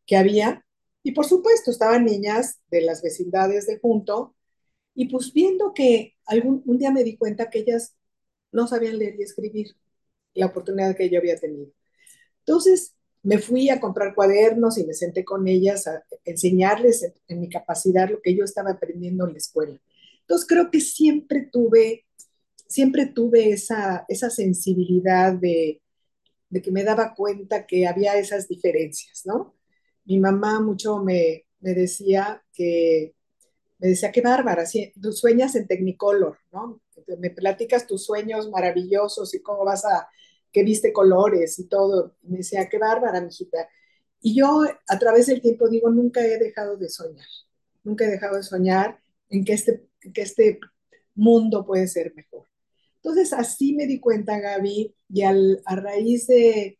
que 0.06 0.16
había. 0.16 0.66
Y 1.04 1.14
por 1.14 1.26
supuesto, 1.26 1.72
estaban 1.72 2.06
niñas 2.06 2.60
de 2.70 2.82
las 2.82 3.02
vecindades 3.02 3.68
de 3.68 3.80
junto. 3.80 4.36
Y 4.96 5.10
pues 5.10 5.34
viendo 5.34 5.74
que 5.74 6.16
algún 6.26 6.64
un 6.66 6.78
día 6.78 6.92
me 6.92 7.04
di 7.04 7.18
cuenta 7.18 7.50
que 7.50 7.60
ellas 7.60 7.96
no 8.52 8.68
sabían 8.68 9.00
leer 9.00 9.16
y 9.20 9.24
escribir, 9.24 9.76
la 10.34 10.48
oportunidad 10.48 10.96
que 10.96 11.10
yo 11.10 11.20
había 11.20 11.38
tenido. 11.38 11.72
Entonces, 12.40 12.96
me 13.24 13.38
fui 13.38 13.70
a 13.70 13.80
comprar 13.80 14.16
cuadernos 14.16 14.78
y 14.78 14.86
me 14.86 14.94
senté 14.94 15.26
con 15.26 15.48
ellas 15.48 15.88
a 15.88 16.04
enseñarles 16.26 17.14
en, 17.28 17.40
mi 17.40 17.50
capacidad 17.50 18.10
lo 18.10 18.22
que 18.22 18.36
yo 18.36 18.44
estaba 18.44 18.72
aprendiendo 18.72 19.26
en 19.26 19.34
la 19.34 19.38
escuela. 19.38 19.80
Entonces 20.22 20.48
creo 20.48 20.72
que 20.72 20.80
siempre 20.80 21.50
tuve, 21.52 22.06
siempre 22.68 23.08
tuve 23.08 23.52
esa, 23.52 24.06
esa 24.08 24.30
sensibilidad 24.30 25.34
de, 25.34 25.82
de 26.50 26.62
que 26.62 26.72
me 26.72 26.84
daba 26.84 27.14
cuenta 27.14 27.66
que 27.66 27.88
había 27.88 28.18
esas 28.18 28.48
diferencias, 28.48 29.26
¿no? 29.26 29.56
Mi 30.06 30.20
mamá 30.20 30.62
mucho 30.62 31.00
me, 31.04 31.46
me 31.60 31.74
decía 31.74 32.44
que, 32.54 33.16
me 33.80 33.90
decía, 33.90 34.12
qué 34.12 34.22
bárbara, 34.22 34.66
si, 34.66 34.92
tú 35.02 35.12
sueñas 35.12 35.56
en 35.56 35.68
Technicolor, 35.68 36.38
¿no? 36.52 36.82
Me 37.18 37.30
platicas 37.32 37.88
tus 37.88 38.06
sueños 38.06 38.50
maravillosos 38.50 39.34
y 39.34 39.42
cómo 39.42 39.64
vas 39.66 39.86
a 39.86 40.10
que 40.52 40.64
viste 40.64 40.94
colores 40.94 41.60
y 41.60 41.68
todo. 41.68 42.16
Me 42.24 42.38
decía, 42.38 42.68
qué 42.70 42.78
bárbara, 42.78 43.22
mijita. 43.22 43.68
Y 44.22 44.36
yo 44.36 44.64
a 44.88 45.00
través 45.00 45.28
del 45.28 45.42
tiempo 45.42 45.70
digo, 45.70 45.90
nunca 45.90 46.26
he 46.26 46.38
dejado 46.38 46.78
de 46.78 46.90
soñar, 46.90 47.28
nunca 47.84 48.06
he 48.06 48.10
dejado 48.10 48.38
de 48.38 48.44
soñar 48.44 49.00
en 49.30 49.46
que 49.46 49.54
este, 49.54 49.88
que 50.14 50.22
este 50.22 50.60
mundo 51.16 51.66
puede 51.66 51.88
ser 51.88 52.14
mejor. 52.16 52.48
Entonces 52.96 53.32
así 53.34 53.74
me 53.74 53.88
di 53.88 54.00
cuenta, 54.00 54.40
Gaby, 54.40 54.94
y 55.10 55.22
al, 55.22 55.62
a 55.66 55.76
raíz 55.78 56.28
de, 56.28 56.80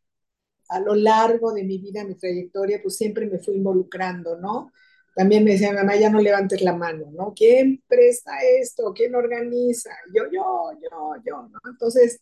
a 0.70 0.80
lo 0.80 0.96
largo 0.96 1.54
de 1.54 1.64
mi 1.64 1.78
vida, 1.78 2.04
mi 2.04 2.16
trayectoria, 2.16 2.80
pues 2.82 2.98
siempre 2.98 3.26
me 3.26 3.40
fui 3.40 3.56
involucrando, 3.56 4.38
¿no? 4.38 4.72
También 5.16 5.44
me 5.44 5.52
decía, 5.52 5.74
mamá, 5.74 5.96
ya 5.96 6.10
no 6.10 6.22
levantes 6.22 6.62
la 6.62 6.76
mano, 6.76 7.10
¿no? 7.12 7.34
¿Quién 7.36 7.84
presta 7.88 8.32
esto? 8.60 8.94
¿Quién 8.94 9.16
organiza? 9.16 9.90
Yo, 10.14 10.24
yo, 10.32 10.72
yo, 10.82 11.14
yo, 11.26 11.50
¿no? 11.50 11.60
Entonces, 11.70 12.20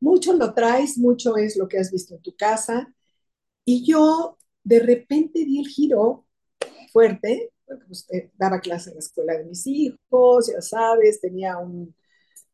mucho 0.00 0.32
lo 0.34 0.54
traes, 0.54 0.98
mucho 0.98 1.36
es 1.36 1.56
lo 1.56 1.68
que 1.68 1.78
has 1.78 1.90
visto 1.90 2.14
en 2.14 2.22
tu 2.22 2.36
casa. 2.36 2.94
Y 3.64 3.84
yo 3.86 4.38
de 4.62 4.80
repente 4.80 5.44
di 5.44 5.60
el 5.60 5.66
giro 5.68 6.26
fuerte, 6.92 7.52
pues, 7.86 8.06
daba 8.34 8.60
clase 8.60 8.90
en 8.90 8.96
la 8.96 9.00
escuela 9.00 9.36
de 9.38 9.44
mis 9.44 9.66
hijos, 9.66 10.48
ya 10.52 10.60
sabes, 10.60 11.20
tenía 11.20 11.58
un, 11.58 11.94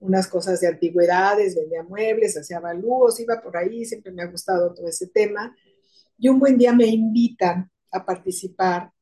unas 0.01 0.27
cosas 0.29 0.61
de 0.61 0.69
antigüedades, 0.69 1.55
vendía 1.55 1.83
muebles, 1.83 2.37
hacía 2.37 2.57
avalúos, 2.57 3.21
iba 3.21 3.41
por 3.41 3.57
ahí, 3.57 3.85
siempre 3.85 4.13
me 4.13 4.23
ha 4.23 4.27
gustado 4.27 4.73
todo 4.75 4.89
ese 4.89 5.09
tema. 5.09 5.55
Y 6.19 6.29
un 6.29 6.39
buen 6.39 6.59
día 6.59 6.73
me 6.73 6.87
invitan 6.87 7.71
a 7.93 8.05
participar 8.05 8.93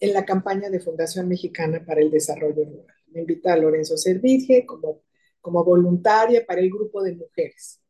en 0.00 0.12
la 0.12 0.24
campaña 0.24 0.70
de 0.70 0.80
Fundación 0.80 1.28
Mexicana 1.28 1.84
para 1.84 2.00
el 2.00 2.10
Desarrollo 2.10 2.64
Rural. 2.64 2.96
Me 3.08 3.20
invita 3.20 3.52
a 3.52 3.56
Lorenzo 3.56 3.96
Servige 3.96 4.66
como 4.66 5.64
voluntaria 5.64 6.44
para 6.44 6.60
el 6.60 6.70
grupo 6.70 7.02
de 7.02 7.14
mujeres. 7.14 7.80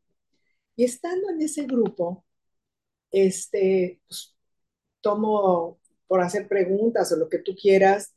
Y 0.77 0.85
estando 0.85 1.31
en 1.31 1.41
ese 1.43 1.65
grupo, 1.67 2.25
este, 3.11 4.01
pues, 4.07 4.37
tomo 5.01 5.79
por 6.07 6.21
hacer 6.21 6.49
preguntas 6.49 7.13
o 7.13 7.17
lo 7.17 7.29
que 7.29 7.39
tú 7.39 7.55
quieras, 7.55 8.15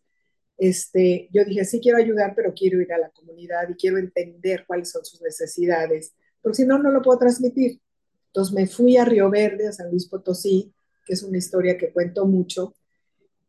este, 0.58 1.30
yo 1.32 1.46
dije, 1.46 1.66
sí 1.66 1.80
quiero 1.80 1.98
ayudar, 2.00 2.34
pero 2.36 2.54
quiero 2.54 2.82
ir 2.82 2.92
a 2.92 2.98
la 2.98 3.10
comunidad 3.12 3.70
y 3.70 3.76
quiero 3.76 3.98
entender 3.98 4.66
cuáles 4.66 4.90
son 4.92 5.06
sus 5.06 5.22
necesidades, 5.22 6.14
porque 6.42 6.58
si 6.58 6.66
no, 6.66 6.80
no 6.80 6.92
lo 6.92 7.02
puedo 7.02 7.20
transmitir. 7.20 7.80
Entonces 8.28 8.54
me 8.54 8.68
fui 8.68 8.98
a 8.98 9.06
Río 9.06 9.30
Verde, 9.30 9.68
a 9.68 9.72
San 9.72 9.90
Luis 9.92 10.08
Potosí, 10.08 10.74
que 11.06 11.14
es 11.14 11.24
una 11.24 11.38
historia 11.38 11.78
que 11.78 11.92
cuento 11.94 12.26
mucho, 12.26 12.76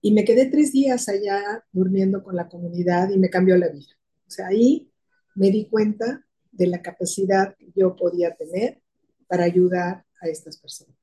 y 0.01 0.13
me 0.13 0.25
quedé 0.25 0.47
tres 0.47 0.73
días 0.73 1.09
allá 1.09 1.65
durmiendo 1.73 2.23
con 2.23 2.37
la 2.37 2.49
comunidad 2.49 3.11
y 3.11 3.19
me 3.19 3.31
cambió 3.31 3.57
la 3.57 3.69
vida. 3.69 3.99
O 4.27 4.31
sea, 4.31 4.49
ahí 4.49 4.91
me 5.35 5.51
di 5.51 5.67
cuenta 5.69 6.25
de 6.53 6.67
la 6.67 6.83
capacidad 6.83 7.57
que 7.57 7.73
yo 7.75 7.97
podía 7.97 8.35
tener 8.37 8.81
para 9.29 9.45
ayudar 9.45 10.05
a 10.21 10.29
estas 10.29 10.57
personas. 10.57 10.97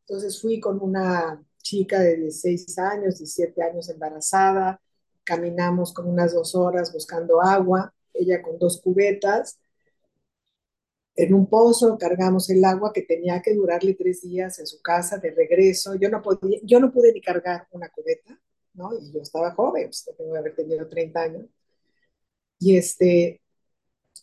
Entonces 0.00 0.40
fui 0.40 0.60
con 0.60 0.80
una 0.80 1.42
chica 1.58 1.98
de 2.00 2.16
16 2.16 2.78
años, 2.78 3.18
17 3.18 3.60
años 3.62 3.88
embarazada, 3.88 4.80
caminamos 5.24 5.92
como 5.92 6.10
unas 6.10 6.32
dos 6.32 6.54
horas 6.54 6.92
buscando 6.92 7.42
agua, 7.42 7.92
ella 8.14 8.40
con 8.40 8.58
dos 8.58 8.80
cubetas, 8.80 9.58
en 11.16 11.32
un 11.34 11.46
pozo 11.48 11.96
cargamos 11.98 12.50
el 12.50 12.64
agua 12.64 12.92
que 12.92 13.02
tenía 13.02 13.40
que 13.40 13.54
durarle 13.54 13.94
tres 13.94 14.20
días 14.22 14.58
en 14.58 14.66
su 14.66 14.80
casa 14.82 15.18
de 15.18 15.30
regreso. 15.30 15.94
Yo 15.94 16.10
no, 16.10 16.22
podía, 16.22 16.60
yo 16.62 16.78
no 16.78 16.92
pude 16.92 17.12
ni 17.12 17.22
cargar 17.22 17.66
una 17.72 17.88
cubeta, 17.88 18.38
¿no? 18.74 18.90
Y 18.98 19.12
yo 19.12 19.22
estaba 19.22 19.52
joven, 19.52 19.86
pues 19.86 20.04
tengo 20.16 20.32
que 20.34 20.38
haber 20.38 20.54
tenido 20.54 20.86
30 20.86 21.20
años. 21.20 21.46
Y 22.58 22.76
este, 22.76 23.40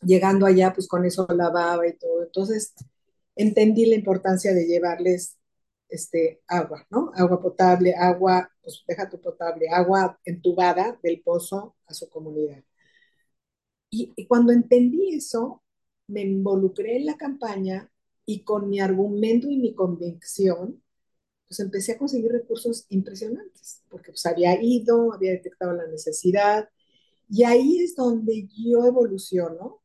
llegando 0.01 0.45
allá, 0.45 0.71
pues 0.73 0.87
con 0.87 1.03
eso 1.05 1.25
lavaba 1.29 1.87
y 1.87 1.93
todo. 1.93 2.23
Entonces, 2.23 2.73
entendí 3.35 3.85
la 3.85 3.95
importancia 3.95 4.53
de 4.53 4.65
llevarles 4.67 5.37
este, 5.89 6.41
agua, 6.47 6.85
¿no? 6.89 7.11
Agua 7.15 7.41
potable, 7.41 7.93
agua, 7.95 8.49
pues 8.61 8.83
deja 8.87 9.09
tu 9.09 9.21
potable, 9.21 9.69
agua 9.69 10.19
entubada 10.25 10.99
del 11.03 11.21
pozo 11.21 11.75
a 11.87 11.93
su 11.93 12.09
comunidad. 12.09 12.63
Y, 13.89 14.11
y, 14.15 14.25
cuando 14.27 14.51
entendí 14.51 15.15
eso, 15.15 15.61
me 16.07 16.21
involucré 16.21 16.97
en 16.97 17.05
la 17.05 17.17
campaña 17.17 17.91
y 18.25 18.43
con 18.43 18.69
mi 18.69 18.79
argumento 18.79 19.49
y 19.49 19.57
mi 19.57 19.75
convicción, 19.75 20.81
pues 21.47 21.59
empecé 21.59 21.93
a 21.93 21.97
conseguir 21.99 22.31
recursos 22.31 22.85
impresionantes, 22.89 23.83
porque 23.89 24.11
pues 24.11 24.25
había 24.25 24.61
ido, 24.61 25.13
había 25.13 25.31
detectado 25.31 25.73
la 25.73 25.87
necesidad, 25.87 26.69
y 27.29 27.43
ahí 27.43 27.79
es 27.83 27.95
donde 27.95 28.47
yo 28.47 28.85
evoluciono 28.85 29.81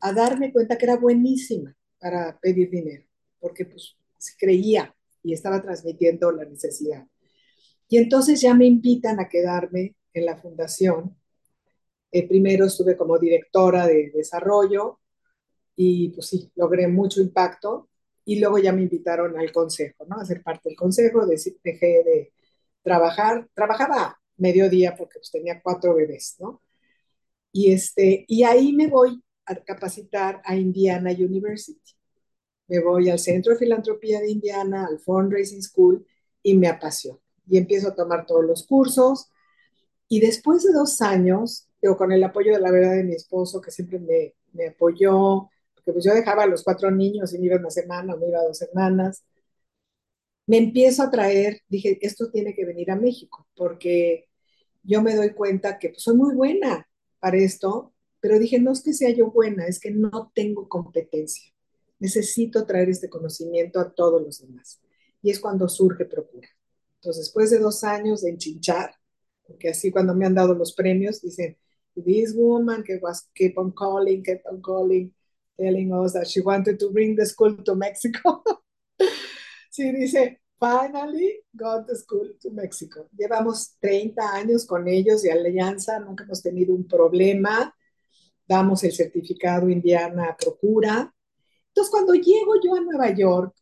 a 0.00 0.12
darme 0.12 0.52
cuenta 0.52 0.78
que 0.78 0.86
era 0.86 0.96
buenísima 0.96 1.76
para 2.02 2.36
pedir 2.40 2.68
dinero, 2.68 3.04
porque 3.38 3.64
pues 3.64 3.96
creía 4.36 4.92
y 5.22 5.32
estaba 5.32 5.62
transmitiendo 5.62 6.32
la 6.32 6.44
necesidad. 6.44 7.06
Y 7.88 7.98
entonces 7.98 8.40
ya 8.40 8.54
me 8.54 8.66
invitan 8.66 9.20
a 9.20 9.28
quedarme 9.28 9.94
en 10.12 10.26
la 10.26 10.36
fundación. 10.36 11.16
Eh, 12.10 12.26
primero 12.26 12.66
estuve 12.66 12.96
como 12.96 13.18
directora 13.18 13.86
de 13.86 14.10
desarrollo 14.12 14.98
y 15.76 16.08
pues 16.10 16.26
sí, 16.26 16.50
logré 16.56 16.88
mucho 16.88 17.20
impacto 17.20 17.88
y 18.24 18.40
luego 18.40 18.58
ya 18.58 18.72
me 18.72 18.82
invitaron 18.82 19.38
al 19.38 19.52
consejo, 19.52 20.04
¿no? 20.06 20.16
A 20.16 20.24
ser 20.24 20.42
parte 20.42 20.70
del 20.70 20.76
consejo, 20.76 21.24
dejé 21.26 21.86
de 22.04 22.32
trabajar, 22.82 23.48
trabajaba 23.54 24.18
mediodía 24.38 24.96
porque 24.96 25.20
pues 25.20 25.30
tenía 25.30 25.60
cuatro 25.62 25.94
bebés, 25.94 26.36
¿no? 26.40 26.62
Y, 27.52 27.72
este, 27.72 28.24
y 28.26 28.42
ahí 28.44 28.72
me 28.72 28.88
voy 28.88 29.22
a 29.46 29.56
capacitar 29.56 30.40
a 30.44 30.56
Indiana 30.56 31.10
University. 31.10 31.80
Me 32.68 32.80
voy 32.80 33.10
al 33.10 33.18
Centro 33.18 33.52
de 33.52 33.58
Filantropía 33.58 34.20
de 34.20 34.30
Indiana, 34.30 34.86
al 34.86 34.98
Fundraising 35.00 35.62
School, 35.62 36.06
y 36.42 36.56
me 36.56 36.68
apasiona. 36.68 37.18
Y 37.48 37.58
empiezo 37.58 37.88
a 37.88 37.94
tomar 37.94 38.26
todos 38.26 38.44
los 38.44 38.66
cursos. 38.66 39.30
Y 40.08 40.20
después 40.20 40.64
de 40.64 40.72
dos 40.72 41.00
años, 41.02 41.68
yo, 41.82 41.96
con 41.96 42.12
el 42.12 42.22
apoyo 42.24 42.52
de 42.52 42.60
la 42.60 42.70
verdad 42.70 42.94
de 42.94 43.04
mi 43.04 43.14
esposo, 43.14 43.60
que 43.60 43.70
siempre 43.70 43.98
me, 43.98 44.34
me 44.52 44.68
apoyó, 44.68 45.50
porque 45.74 45.92
pues 45.92 46.04
yo 46.04 46.14
dejaba 46.14 46.44
a 46.44 46.46
los 46.46 46.62
cuatro 46.62 46.90
niños 46.90 47.34
y 47.34 47.38
me 47.38 47.46
iba 47.46 47.56
una 47.56 47.70
semana, 47.70 48.16
me 48.16 48.28
iba 48.28 48.42
dos 48.42 48.58
semanas, 48.58 49.24
me 50.46 50.58
empiezo 50.58 51.02
a 51.02 51.10
traer, 51.10 51.60
dije, 51.68 51.98
esto 52.02 52.30
tiene 52.30 52.54
que 52.54 52.64
venir 52.64 52.90
a 52.90 52.96
México, 52.96 53.46
porque 53.56 54.28
yo 54.82 55.02
me 55.02 55.14
doy 55.14 55.30
cuenta 55.30 55.78
que 55.78 55.90
pues, 55.90 56.02
soy 56.02 56.16
muy 56.16 56.34
buena 56.34 56.88
para 57.20 57.36
esto, 57.38 57.91
pero 58.22 58.38
dije, 58.38 58.60
no 58.60 58.70
es 58.70 58.82
que 58.82 58.92
sea 58.92 59.10
yo 59.10 59.32
buena, 59.32 59.66
es 59.66 59.80
que 59.80 59.90
no 59.90 60.30
tengo 60.32 60.68
competencia. 60.68 61.52
Necesito 61.98 62.64
traer 62.64 62.88
este 62.88 63.10
conocimiento 63.10 63.80
a 63.80 63.92
todos 63.92 64.22
los 64.22 64.40
demás. 64.40 64.80
Y 65.20 65.30
es 65.30 65.40
cuando 65.40 65.68
surge 65.68 66.04
Procura. 66.04 66.48
Entonces, 67.00 67.24
después 67.24 67.50
de 67.50 67.58
dos 67.58 67.82
años 67.82 68.22
de 68.22 68.30
enchinchar, 68.30 68.94
porque 69.44 69.70
así 69.70 69.90
cuando 69.90 70.14
me 70.14 70.24
han 70.24 70.36
dado 70.36 70.54
los 70.54 70.72
premios, 70.72 71.20
dicen, 71.20 71.58
this 71.96 72.32
woman 72.32 72.84
que 72.84 73.00
was 73.02 73.28
keep 73.34 73.58
on 73.58 73.72
calling, 73.72 74.22
keep 74.22 74.42
on 74.48 74.62
calling, 74.62 75.12
telling 75.58 75.92
us 75.92 76.12
that 76.12 76.28
she 76.28 76.40
wanted 76.40 76.78
to 76.78 76.92
bring 76.92 77.16
the 77.16 77.26
school 77.26 77.56
to 77.64 77.74
Mexico. 77.74 78.44
sí, 79.68 79.90
dice, 79.90 80.40
finally 80.60 81.40
got 81.56 81.88
the 81.88 81.96
school 81.96 82.30
to 82.40 82.50
Mexico. 82.52 83.08
Llevamos 83.18 83.76
30 83.80 84.32
años 84.32 84.64
con 84.64 84.86
ellos 84.86 85.22
de 85.22 85.32
alianza, 85.32 85.98
nunca 85.98 86.22
hemos 86.22 86.40
tenido 86.40 86.72
un 86.72 86.86
problema. 86.86 87.74
Damos 88.52 88.84
el 88.84 88.92
certificado 88.92 89.66
Indiana 89.70 90.36
Procura. 90.38 91.10
Entonces, 91.68 91.90
cuando 91.90 92.12
llego 92.12 92.52
yo 92.62 92.74
a 92.74 92.80
Nueva 92.80 93.10
York 93.16 93.54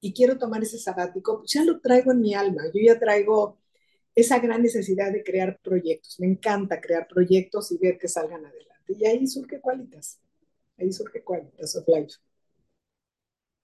y 0.00 0.12
quiero 0.12 0.38
tomar 0.38 0.62
ese 0.62 0.78
sabático, 0.78 1.38
pues 1.38 1.50
ya 1.52 1.64
lo 1.64 1.80
traigo 1.80 2.12
en 2.12 2.20
mi 2.20 2.32
alma. 2.32 2.62
Yo 2.72 2.80
ya 2.80 2.96
traigo 2.96 3.58
esa 4.14 4.38
gran 4.38 4.62
necesidad 4.62 5.10
de 5.10 5.24
crear 5.24 5.58
proyectos. 5.60 6.20
Me 6.20 6.28
encanta 6.28 6.80
crear 6.80 7.08
proyectos 7.08 7.72
y 7.72 7.78
ver 7.78 7.98
que 7.98 8.06
salgan 8.06 8.46
adelante. 8.46 8.94
Y 8.96 9.04
ahí 9.04 9.26
surge 9.26 9.60
Qualitas. 9.60 10.20
Ahí 10.78 10.92
surge 10.92 11.24
Qualitas 11.24 11.74
of 11.74 11.88
Life. 11.88 12.14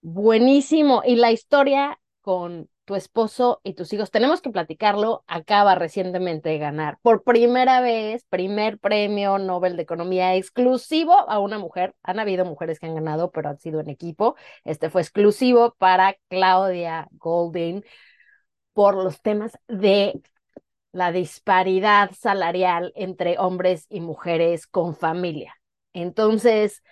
Buenísimo. 0.01 1.01
Y 1.05 1.15
la 1.15 1.31
historia 1.31 1.97
con 2.19 2.69
tu 2.87 2.95
esposo 2.95 3.59
y 3.65 3.73
tus 3.73 3.91
hijos, 3.91 4.11
tenemos 4.11 4.41
que 4.41 4.49
platicarlo, 4.49 5.25
acaba 5.27 5.75
recientemente 5.75 6.47
de 6.47 6.57
ganar 6.57 6.97
por 7.01 7.21
primera 7.21 7.81
vez, 7.81 8.23
primer 8.29 8.79
premio 8.79 9.37
Nobel 9.39 9.75
de 9.75 9.83
Economía 9.83 10.35
exclusivo 10.35 11.11
a 11.29 11.39
una 11.39 11.59
mujer. 11.59 11.95
Han 12.01 12.17
habido 12.21 12.45
mujeres 12.45 12.79
que 12.79 12.85
han 12.85 12.95
ganado, 12.95 13.29
pero 13.31 13.49
han 13.49 13.59
sido 13.59 13.81
en 13.81 13.89
equipo. 13.89 14.37
Este 14.63 14.89
fue 14.89 15.01
exclusivo 15.01 15.75
para 15.77 16.15
Claudia 16.29 17.09
Golding 17.11 17.83
por 18.71 18.95
los 18.95 19.21
temas 19.21 19.59
de 19.67 20.21
la 20.93 21.11
disparidad 21.11 22.11
salarial 22.17 22.93
entre 22.95 23.37
hombres 23.37 23.85
y 23.89 23.99
mujeres 23.99 24.65
con 24.65 24.95
familia. 24.95 25.53
Entonces, 25.91 26.83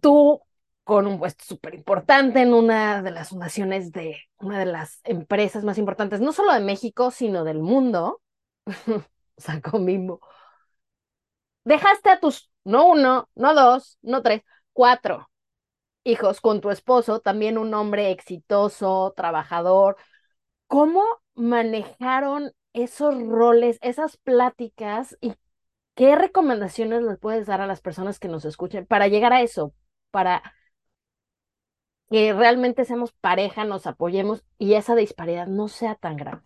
tú 0.00 0.42
con 0.86 1.08
un 1.08 1.18
puesto 1.18 1.44
súper 1.44 1.74
importante 1.74 2.40
en 2.40 2.54
una 2.54 3.02
de 3.02 3.10
las 3.10 3.30
fundaciones 3.30 3.90
de 3.90 4.18
una 4.38 4.60
de 4.60 4.66
las 4.66 5.00
empresas 5.02 5.64
más 5.64 5.78
importantes, 5.78 6.20
no 6.20 6.32
solo 6.32 6.52
de 6.52 6.60
México, 6.60 7.10
sino 7.10 7.42
del 7.42 7.58
mundo, 7.58 8.22
o 8.66 9.02
sea, 9.36 9.60
dejaste 11.64 12.10
a 12.10 12.20
tus, 12.20 12.52
no 12.62 12.86
uno, 12.86 13.28
no 13.34 13.54
dos, 13.54 13.98
no 14.02 14.22
tres, 14.22 14.42
cuatro 14.72 15.28
hijos 16.04 16.40
con 16.40 16.60
tu 16.60 16.70
esposo, 16.70 17.18
también 17.18 17.58
un 17.58 17.74
hombre 17.74 18.12
exitoso, 18.12 19.12
trabajador. 19.16 19.96
¿Cómo 20.68 21.02
manejaron 21.34 22.52
esos 22.74 23.20
roles, 23.26 23.78
esas 23.82 24.16
pláticas 24.18 25.18
y 25.20 25.34
qué 25.96 26.14
recomendaciones 26.14 27.02
les 27.02 27.18
puedes 27.18 27.46
dar 27.46 27.60
a 27.60 27.66
las 27.66 27.80
personas 27.80 28.20
que 28.20 28.28
nos 28.28 28.44
escuchen 28.44 28.86
para 28.86 29.08
llegar 29.08 29.32
a 29.32 29.42
eso, 29.42 29.74
para 30.12 30.44
que 32.10 32.32
realmente 32.32 32.84
seamos 32.84 33.12
pareja, 33.12 33.64
nos 33.64 33.86
apoyemos 33.86 34.44
y 34.58 34.74
esa 34.74 34.94
disparidad 34.94 35.46
no 35.46 35.68
sea 35.68 35.94
tan 35.94 36.16
grande. 36.16 36.44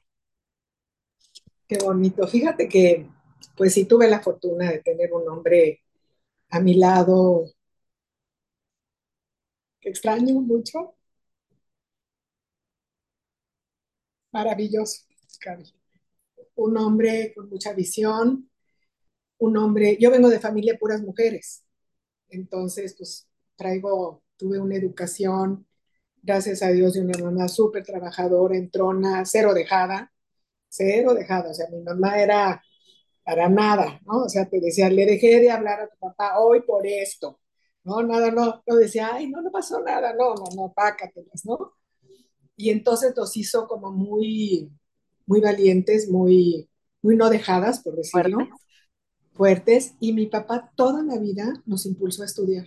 Qué 1.69 1.79
bonito. 1.79 2.27
Fíjate 2.27 2.69
que, 2.69 3.09
pues 3.57 3.75
sí 3.75 3.85
tuve 3.85 4.09
la 4.09 4.21
fortuna 4.21 4.71
de 4.71 4.81
tener 4.81 5.13
un 5.13 5.29
hombre 5.29 5.83
a 6.51 6.61
mi 6.61 6.75
lado 6.75 7.45
que 9.81 9.89
extraño 9.91 10.41
mucho. 10.41 10.95
Maravilloso, 14.33 15.05
Cari 15.41 15.73
un 16.61 16.77
hombre 16.77 17.33
con 17.35 17.49
mucha 17.49 17.73
visión, 17.73 18.51
un 19.39 19.57
hombre, 19.57 19.97
yo 20.01 20.11
vengo 20.11 20.29
de 20.29 20.41
familia 20.41 20.79
puras 20.79 21.03
mujeres, 21.03 21.65
entonces 22.29 22.95
pues 22.97 23.29
traigo, 23.57 24.23
tuve 24.41 24.59
una 24.59 24.77
educación, 24.77 25.67
gracias 26.23 26.63
a 26.63 26.69
Dios, 26.71 26.95
de 26.95 27.03
una 27.03 27.19
mamá 27.19 27.47
súper 27.49 27.85
trabajadora, 27.85 28.57
entrona, 28.57 29.25
cero 29.27 29.53
dejada, 29.53 30.11
cero 30.69 31.13
dejada, 31.15 31.51
o 31.51 31.55
sea, 31.55 31.69
mi 31.71 31.83
mamá 31.83 32.19
era 32.19 32.63
para 33.23 33.49
nada, 33.51 34.01
¿no? 34.07 34.25
O 34.25 34.29
sea, 34.29 34.49
te 34.49 34.61
decía, 34.61 34.89
le 34.89 35.05
dejé 35.05 35.41
de 35.41 35.51
hablar 35.51 35.81
a 35.81 35.89
tu 35.89 35.99
papá 35.99 36.39
hoy 36.39 36.63
por 36.63 36.87
esto, 36.87 37.39
¿no? 37.85 38.03
Nada, 38.03 38.31
no, 38.31 38.63
no 38.67 38.77
decía, 38.77 39.11
ay, 39.13 39.29
no, 39.31 39.43
no 39.43 39.51
pasó 39.51 39.83
nada, 39.83 40.15
no, 40.15 40.35
no, 40.35 40.45
no, 40.57 40.73
pácatelas, 40.75 41.45
¿no? 41.45 41.75
Y 42.57 42.71
entonces 42.71 43.15
nos 43.17 43.37
hizo 43.37 43.67
como 43.69 43.93
muy, 43.93 44.71
muy 45.27 45.41
valientes, 45.41 46.09
muy, 46.11 46.71
muy 47.03 47.17
no 47.17 47.29
dejadas, 47.31 47.83
por 47.83 47.97
decirlo, 47.97 48.39
fuertes. 49.33 49.95
Y 50.01 50.13
mi 50.13 50.27
papá 50.27 50.73
toda 50.77 51.03
la 51.03 51.19
vida 51.19 51.63
nos 51.67 51.87
impulsó 51.87 52.23
a 52.23 52.27
estudiar 52.27 52.67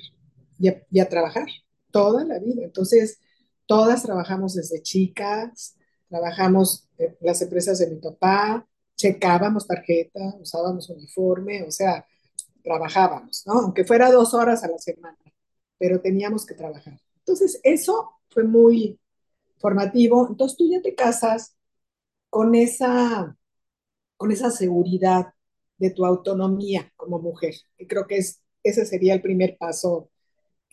y 0.59 0.99
a, 0.99 1.09
trabajar, 1.09 1.47
toda 1.91 2.23
la 2.25 2.39
vida. 2.39 2.63
Entonces, 2.63 3.19
todas 3.65 4.03
trabajamos 4.03 4.55
desde 4.55 4.81
chicas, 4.81 5.75
trabajamos 6.09 6.87
en 6.97 7.15
las 7.21 7.41
empresas 7.41 7.79
de 7.79 7.89
mi 7.89 7.97
papá, 7.97 8.67
checábamos 8.95 9.67
tarjeta, 9.67 10.19
usábamos 10.39 10.89
uniforme, 10.89 11.63
o 11.63 11.71
sea, 11.71 12.05
trabajábamos, 12.63 13.43
¿no? 13.45 13.53
Aunque 13.53 13.83
fuera 13.83 14.11
dos 14.11 14.33
horas 14.33 14.63
a 14.63 14.69
la 14.69 14.77
semana, 14.77 15.17
pero 15.77 16.01
teníamos 16.01 16.45
que 16.45 16.53
trabajar. 16.53 16.99
Entonces, 17.19 17.59
eso 17.63 18.11
fue 18.29 18.43
muy 18.43 18.99
formativo. 19.59 20.27
Entonces, 20.29 20.57
tú 20.57 20.69
ya 20.69 20.81
te 20.81 20.95
casas 20.95 21.55
con 22.29 22.55
esa, 22.55 23.37
con 24.17 24.31
esa 24.31 24.51
seguridad 24.51 25.33
de 25.77 25.91
tu 25.91 26.05
autonomía 26.05 26.91
como 26.95 27.19
mujer. 27.19 27.55
Y 27.77 27.87
creo 27.87 28.07
que 28.07 28.17
es, 28.17 28.41
ese 28.63 28.85
sería 28.85 29.13
el 29.13 29.21
primer 29.21 29.57
paso 29.57 30.09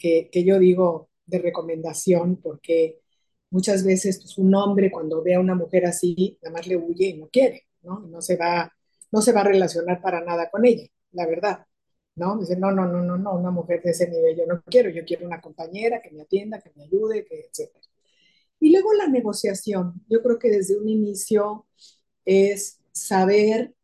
que, 0.01 0.31
que 0.33 0.45
yo 0.45 0.59
digo 0.59 1.11
de 1.27 1.39
recomendación, 1.39 2.37
porque 2.43 3.01
muchas 3.51 3.85
veces 3.85 4.19
pues, 4.21 4.39
un 4.39 4.55
hombre 4.55 4.91
cuando 4.91 5.23
ve 5.23 5.35
a 5.35 5.41
una 5.41 5.55
mujer 5.55 5.87
así, 5.87 6.39
nada 6.43 6.55
más 6.55 6.67
le 6.67 6.77
huye 6.77 7.09
y 7.09 7.19
no 7.19 7.29
quiere, 7.29 7.69
¿no? 7.83 8.01
No 8.01 8.21
se 8.23 8.37
va, 8.37 8.73
no 9.13 9.23
se 9.23 9.33
va 9.33 9.43
a 9.43 9.45
relacionar 9.45 10.01
para 10.03 10.23
nada 10.23 10.51
con 10.51 10.65
ella, 10.67 10.87
la 11.13 11.27
verdad. 11.27 11.67
¿no? 12.17 12.39
Dice, 12.39 12.57
no, 12.57 12.71
no, 12.73 12.87
no, 12.87 13.03
no, 13.03 13.17
no, 13.17 13.35
una 13.35 13.51
mujer 13.51 13.83
de 13.83 13.91
ese 13.93 14.09
nivel 14.09 14.37
yo 14.37 14.47
no 14.47 14.63
quiero, 14.63 14.91
yo 14.91 15.05
quiero 15.05 15.27
una 15.27 15.41
compañera 15.41 16.03
que 16.03 16.11
me 16.11 16.23
atienda, 16.23 16.61
que 16.61 16.71
me 16.77 16.85
ayude, 16.85 17.25
que, 17.25 17.41
etc. 17.41 17.71
Y 18.61 18.73
luego 18.73 18.93
la 18.95 19.09
negociación. 19.09 20.05
Yo 20.09 20.23
creo 20.23 20.39
que 20.39 20.51
desde 20.51 20.79
un 20.79 20.89
inicio 20.89 21.67
es 22.25 22.81
saber, 22.93 23.75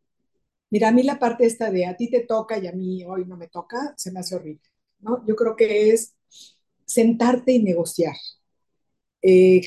mira, 0.70 0.88
a 0.88 0.92
mí 0.92 1.02
la 1.02 1.18
parte 1.18 1.46
esta 1.46 1.70
de 1.70 1.87
a 1.87 1.96
ti 1.96 2.11
te 2.11 2.20
toca 2.20 2.59
y 2.59 2.66
a 2.66 2.72
mí 2.72 3.05
hoy 3.05 3.24
no 3.26 3.37
me 3.37 3.48
toca, 3.48 3.94
se 3.96 4.12
me 4.12 4.20
hace 4.20 4.37
horrible, 4.37 4.62
¿no? 5.06 5.24
Yo 5.26 5.36
creo 5.36 5.56
que 5.56 5.90
es 5.90 6.14
sentarte 6.84 7.52
y 7.52 7.62
negociar. 7.62 8.16
Eh, 9.22 9.62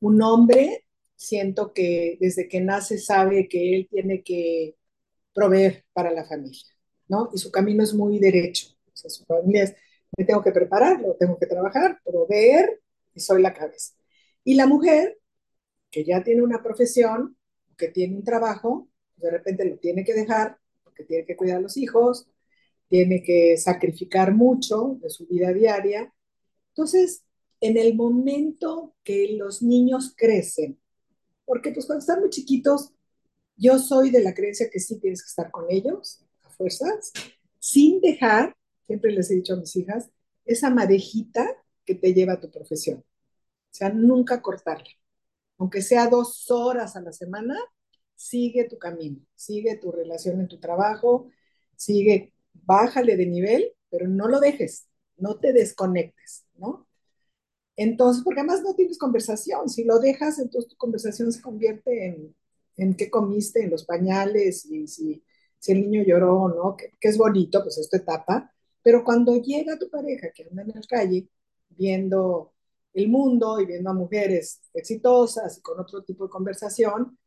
un 0.00 0.22
hombre, 0.22 0.86
siento 1.16 1.72
que 1.72 2.18
desde 2.20 2.48
que 2.48 2.60
nace 2.60 2.98
sabe 2.98 3.48
que 3.48 3.74
él 3.74 3.88
tiene 3.90 4.22
que 4.22 4.76
proveer 5.32 5.84
para 5.92 6.10
la 6.12 6.24
familia, 6.24 6.66
¿no? 7.08 7.30
Y 7.34 7.38
su 7.38 7.50
camino 7.50 7.82
es 7.82 7.94
muy 7.94 8.18
derecho. 8.18 8.68
O 9.04 9.10
su 9.10 9.24
familia 9.24 9.64
es, 9.64 9.74
me 10.16 10.24
tengo 10.24 10.42
que 10.42 10.52
preparar, 10.52 11.00
lo 11.00 11.14
tengo 11.16 11.38
que 11.38 11.46
trabajar, 11.46 12.00
proveer 12.04 12.80
y 13.14 13.20
soy 13.20 13.42
la 13.42 13.54
cabeza. 13.54 13.94
Y 14.44 14.54
la 14.54 14.66
mujer, 14.66 15.18
que 15.90 16.04
ya 16.04 16.22
tiene 16.22 16.42
una 16.42 16.62
profesión, 16.62 17.36
que 17.76 17.88
tiene 17.88 18.16
un 18.16 18.24
trabajo, 18.24 18.88
de 19.16 19.30
repente 19.30 19.64
lo 19.64 19.78
tiene 19.78 20.04
que 20.04 20.14
dejar 20.14 20.58
porque 20.82 21.04
tiene 21.04 21.24
que 21.26 21.36
cuidar 21.36 21.58
a 21.58 21.60
los 21.60 21.76
hijos, 21.76 22.28
tiene 22.94 23.24
que 23.24 23.56
sacrificar 23.56 24.32
mucho 24.32 24.98
de 25.02 25.10
su 25.10 25.26
vida 25.26 25.52
diaria. 25.52 26.14
Entonces, 26.68 27.24
en 27.60 27.76
el 27.76 27.96
momento 27.96 28.94
que 29.02 29.34
los 29.36 29.62
niños 29.62 30.14
crecen, 30.16 30.78
porque 31.44 31.72
pues 31.72 31.86
cuando 31.86 32.02
están 32.02 32.20
muy 32.20 32.30
chiquitos, 32.30 32.92
yo 33.56 33.80
soy 33.80 34.10
de 34.10 34.22
la 34.22 34.32
creencia 34.32 34.70
que 34.70 34.78
sí 34.78 35.00
tienes 35.00 35.24
que 35.24 35.26
estar 35.26 35.50
con 35.50 35.64
ellos, 35.70 36.24
a 36.44 36.50
fuerzas, 36.50 37.12
sin 37.58 38.00
dejar, 38.00 38.54
siempre 38.86 39.10
les 39.10 39.28
he 39.28 39.34
dicho 39.34 39.54
a 39.54 39.56
mis 39.56 39.74
hijas, 39.74 40.12
esa 40.44 40.70
madejita 40.70 41.50
que 41.84 41.96
te 41.96 42.14
lleva 42.14 42.34
a 42.34 42.40
tu 42.40 42.48
profesión. 42.48 42.98
O 42.98 43.74
sea, 43.74 43.88
nunca 43.88 44.40
cortarla. 44.40 44.90
Aunque 45.58 45.82
sea 45.82 46.06
dos 46.06 46.48
horas 46.48 46.94
a 46.94 47.00
la 47.00 47.10
semana, 47.10 47.58
sigue 48.14 48.68
tu 48.68 48.78
camino, 48.78 49.18
sigue 49.34 49.78
tu 49.78 49.90
relación 49.90 50.40
en 50.40 50.46
tu 50.46 50.60
trabajo, 50.60 51.28
sigue, 51.74 52.33
bájale 52.54 53.16
de 53.16 53.26
nivel, 53.26 53.72
pero 53.90 54.08
no 54.08 54.28
lo 54.28 54.40
dejes, 54.40 54.86
no 55.16 55.38
te 55.38 55.52
desconectes, 55.52 56.44
¿no? 56.56 56.86
Entonces, 57.76 58.22
porque 58.24 58.40
además 58.40 58.62
no 58.62 58.74
tienes 58.74 58.98
conversación, 58.98 59.68
si 59.68 59.84
lo 59.84 59.98
dejas, 59.98 60.38
entonces 60.38 60.70
tu 60.70 60.76
conversación 60.76 61.32
se 61.32 61.42
convierte 61.42 62.06
en, 62.06 62.34
en 62.76 62.94
qué 62.96 63.10
comiste, 63.10 63.62
en 63.64 63.70
los 63.70 63.84
pañales, 63.84 64.64
y 64.66 64.86
si, 64.86 65.24
si 65.58 65.72
el 65.72 65.80
niño 65.82 66.04
lloró 66.04 66.42
o 66.42 66.48
no, 66.48 66.76
que, 66.76 66.92
que 67.00 67.08
es 67.08 67.18
bonito, 67.18 67.62
pues 67.62 67.78
esta 67.78 67.96
etapa, 67.98 68.52
pero 68.82 69.02
cuando 69.04 69.36
llega 69.36 69.78
tu 69.78 69.88
pareja 69.90 70.28
que 70.34 70.44
anda 70.44 70.62
en 70.62 70.68
la 70.68 70.80
calle 70.82 71.28
viendo 71.70 72.52
el 72.92 73.08
mundo 73.08 73.60
y 73.60 73.66
viendo 73.66 73.90
a 73.90 73.94
mujeres 73.94 74.60
exitosas 74.72 75.58
y 75.58 75.62
con 75.62 75.80
otro 75.80 76.02
tipo 76.04 76.24
de 76.24 76.30
conversación, 76.30 77.18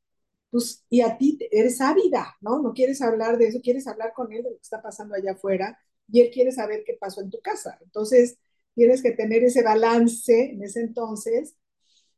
pues, 0.51 0.85
y 0.89 1.01
a 1.01 1.17
ti 1.17 1.37
eres 1.51 1.81
ávida, 1.81 2.35
¿no? 2.41 2.59
No 2.61 2.73
quieres 2.73 3.01
hablar 3.01 3.37
de 3.37 3.47
eso, 3.47 3.59
quieres 3.61 3.87
hablar 3.87 4.13
con 4.13 4.31
él 4.31 4.43
de 4.43 4.51
lo 4.51 4.55
que 4.55 4.61
está 4.61 4.81
pasando 4.81 5.15
allá 5.15 5.33
afuera, 5.33 5.77
y 6.09 6.21
él 6.21 6.31
quiere 6.31 6.51
saber 6.51 6.83
qué 6.85 6.93
pasó 6.99 7.21
en 7.21 7.29
tu 7.29 7.39
casa. 7.41 7.77
Entonces, 7.81 8.37
tienes 8.75 9.01
que 9.01 9.11
tener 9.11 9.43
ese 9.43 9.63
balance 9.63 10.51
en 10.51 10.63
ese 10.63 10.81
entonces. 10.81 11.55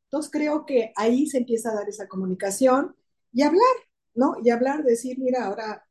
Entonces, 0.06 0.32
creo 0.32 0.66
que 0.66 0.94
ahí 0.96 1.28
se 1.28 1.40
empieza 1.40 1.72
a 1.72 1.76
dar 1.76 1.90
esa 1.90 2.08
comunicación 2.08 2.96
y 3.34 3.44
hablar, 3.44 3.64
¿no? 4.16 4.36
Y 4.44 4.50
hablar, 4.52 4.84
decir, 4.84 5.20
mira, 5.20 5.46
ahora, 5.46 5.86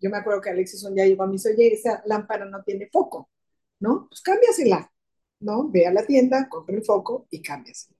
yo 0.00 0.10
me 0.10 0.18
acuerdo 0.18 0.40
que 0.40 0.50
Alexis 0.50 0.84
un 0.84 0.94
día 0.94 1.06
llegó 1.06 1.24
a 1.24 1.26
mí 1.26 1.36
y 1.42 1.48
oye, 1.48 1.74
esa 1.74 2.02
lámpara 2.06 2.44
no 2.46 2.62
tiene 2.64 2.88
foco, 2.92 3.30
¿no? 3.80 4.08
Pues 4.08 4.22
cámbiasela, 4.22 4.92
¿no? 5.40 5.68
Ve 5.70 5.86
a 5.86 5.92
la 5.92 6.06
tienda, 6.06 6.48
compra 6.48 6.76
el 6.76 6.84
foco 6.84 7.26
y 7.30 7.42
cámbiasela. 7.42 7.99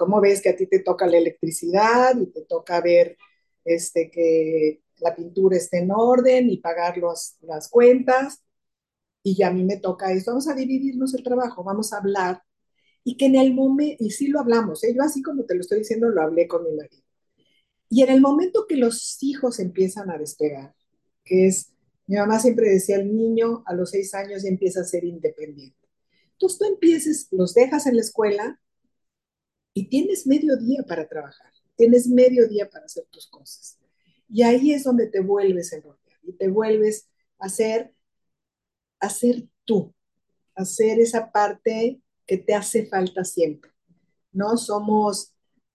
¿Cómo 0.00 0.18
ves 0.18 0.40
que 0.40 0.48
a 0.48 0.56
ti 0.56 0.66
te 0.66 0.78
toca 0.78 1.06
la 1.06 1.18
electricidad 1.18 2.18
y 2.18 2.24
te 2.32 2.40
toca 2.46 2.80
ver 2.80 3.18
este, 3.66 4.10
que 4.10 4.80
la 4.96 5.14
pintura 5.14 5.58
esté 5.58 5.80
en 5.80 5.90
orden 5.90 6.48
y 6.48 6.56
pagar 6.56 6.96
los, 6.96 7.36
las 7.42 7.68
cuentas? 7.68 8.42
Y 9.22 9.42
a 9.42 9.50
mí 9.50 9.62
me 9.62 9.76
toca 9.76 10.10
esto. 10.10 10.30
Vamos 10.30 10.48
a 10.48 10.54
dividirnos 10.54 11.12
el 11.12 11.22
trabajo, 11.22 11.62
vamos 11.62 11.92
a 11.92 11.98
hablar. 11.98 12.42
Y 13.04 13.18
que 13.18 13.26
en 13.26 13.34
el 13.34 13.52
momento, 13.52 14.02
y 14.02 14.10
sí 14.12 14.28
lo 14.28 14.40
hablamos, 14.40 14.82
¿eh? 14.84 14.94
yo 14.96 15.02
así 15.02 15.20
como 15.20 15.44
te 15.44 15.54
lo 15.54 15.60
estoy 15.60 15.80
diciendo, 15.80 16.08
lo 16.08 16.22
hablé 16.22 16.48
con 16.48 16.64
mi 16.64 16.74
marido. 16.74 17.04
Y 17.90 18.02
en 18.02 18.08
el 18.08 18.22
momento 18.22 18.64
que 18.66 18.76
los 18.76 19.22
hijos 19.22 19.58
empiezan 19.58 20.08
a 20.10 20.16
despegar, 20.16 20.74
que 21.24 21.46
es, 21.46 21.74
mi 22.06 22.16
mamá 22.16 22.40
siempre 22.40 22.70
decía, 22.70 22.96
el 22.96 23.14
niño 23.14 23.64
a 23.66 23.74
los 23.74 23.90
seis 23.90 24.14
años 24.14 24.44
ya 24.44 24.48
empieza 24.48 24.80
a 24.80 24.84
ser 24.84 25.04
independiente. 25.04 25.76
Entonces 26.32 26.58
tú 26.58 26.64
empieces, 26.64 27.28
los 27.32 27.52
dejas 27.52 27.86
en 27.86 27.96
la 27.96 28.00
escuela 28.00 28.58
y 29.74 29.88
tienes 29.88 30.26
medio 30.26 30.56
día 30.56 30.82
para 30.86 31.08
trabajar, 31.08 31.52
tienes 31.76 32.06
medio 32.06 32.48
día 32.48 32.68
para 32.68 32.86
hacer 32.86 33.04
tus 33.10 33.26
cosas. 33.28 33.78
Y 34.28 34.42
ahí 34.42 34.72
es 34.72 34.84
donde 34.84 35.06
te 35.06 35.20
vuelves 35.20 35.72
a 35.72 35.76
enrolar 35.76 35.98
y 36.22 36.32
te 36.32 36.48
vuelves 36.48 37.08
a 37.38 37.46
hacer, 37.46 37.94
a 39.00 39.10
ser 39.10 39.48
tú, 39.64 39.94
a 40.54 40.62
hacer 40.62 41.00
esa 41.00 41.30
parte 41.32 42.00
que 42.26 42.38
te 42.38 42.54
hace 42.54 42.86
falta 42.86 43.24
siempre. 43.24 43.72
¿No? 44.32 44.56
Somos, 44.56 45.34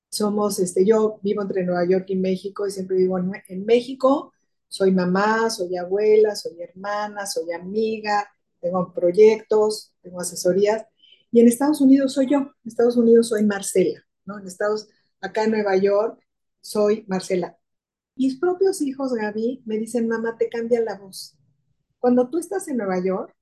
somos, 0.10 0.60
este, 0.60 0.86
yo 0.86 1.20
vivo 1.22 1.42
entre 1.42 1.66
Nueva 1.66 1.86
York 1.86 2.06
y 2.10 2.16
México 2.16 2.66
y 2.66 2.72
siempre 2.72 2.96
vivo 2.98 3.18
en, 3.18 3.32
en 3.50 3.66
México. 3.66 4.34
Soy 4.68 4.92
mamá, 4.92 5.50
soy 5.50 5.76
abuela, 5.76 6.36
soy 6.36 6.62
hermana, 6.62 7.26
soy 7.26 7.52
amiga, 7.52 8.30
tengo 8.62 8.94
proyectos, 8.94 9.94
tengo 10.02 10.22
asesorías 10.22 10.86
y 11.36 11.42
en 11.42 11.50
Estados 11.50 11.82
Unidos 11.82 12.14
soy 12.14 12.28
yo, 12.30 12.38
en 12.38 12.54
Estados 12.64 12.96
Unidos 12.96 13.28
soy 13.28 13.44
Marcela, 13.44 14.02
¿no? 14.24 14.40
En 14.40 14.48
Estados, 14.48 14.88
acá 15.20 15.44
en 15.44 15.52
Nueva 15.52 15.76
York 15.76 16.18
soy 16.62 17.04
Marcela. 17.10 17.58
Mis 18.16 18.40
propios 18.40 18.82
hijos, 18.82 19.12
Gaby, 19.12 19.62
me 19.66 19.78
dicen, 19.78 20.08
mamá, 20.08 20.38
te 20.38 20.48
cambia 20.48 20.80
la 20.80 20.98
voz. 20.98 21.38
Cuando 22.00 22.30
tú 22.30 22.38
estás 22.38 22.70
en 22.70 22.78
Nueva 22.78 23.04
York, 23.04 23.36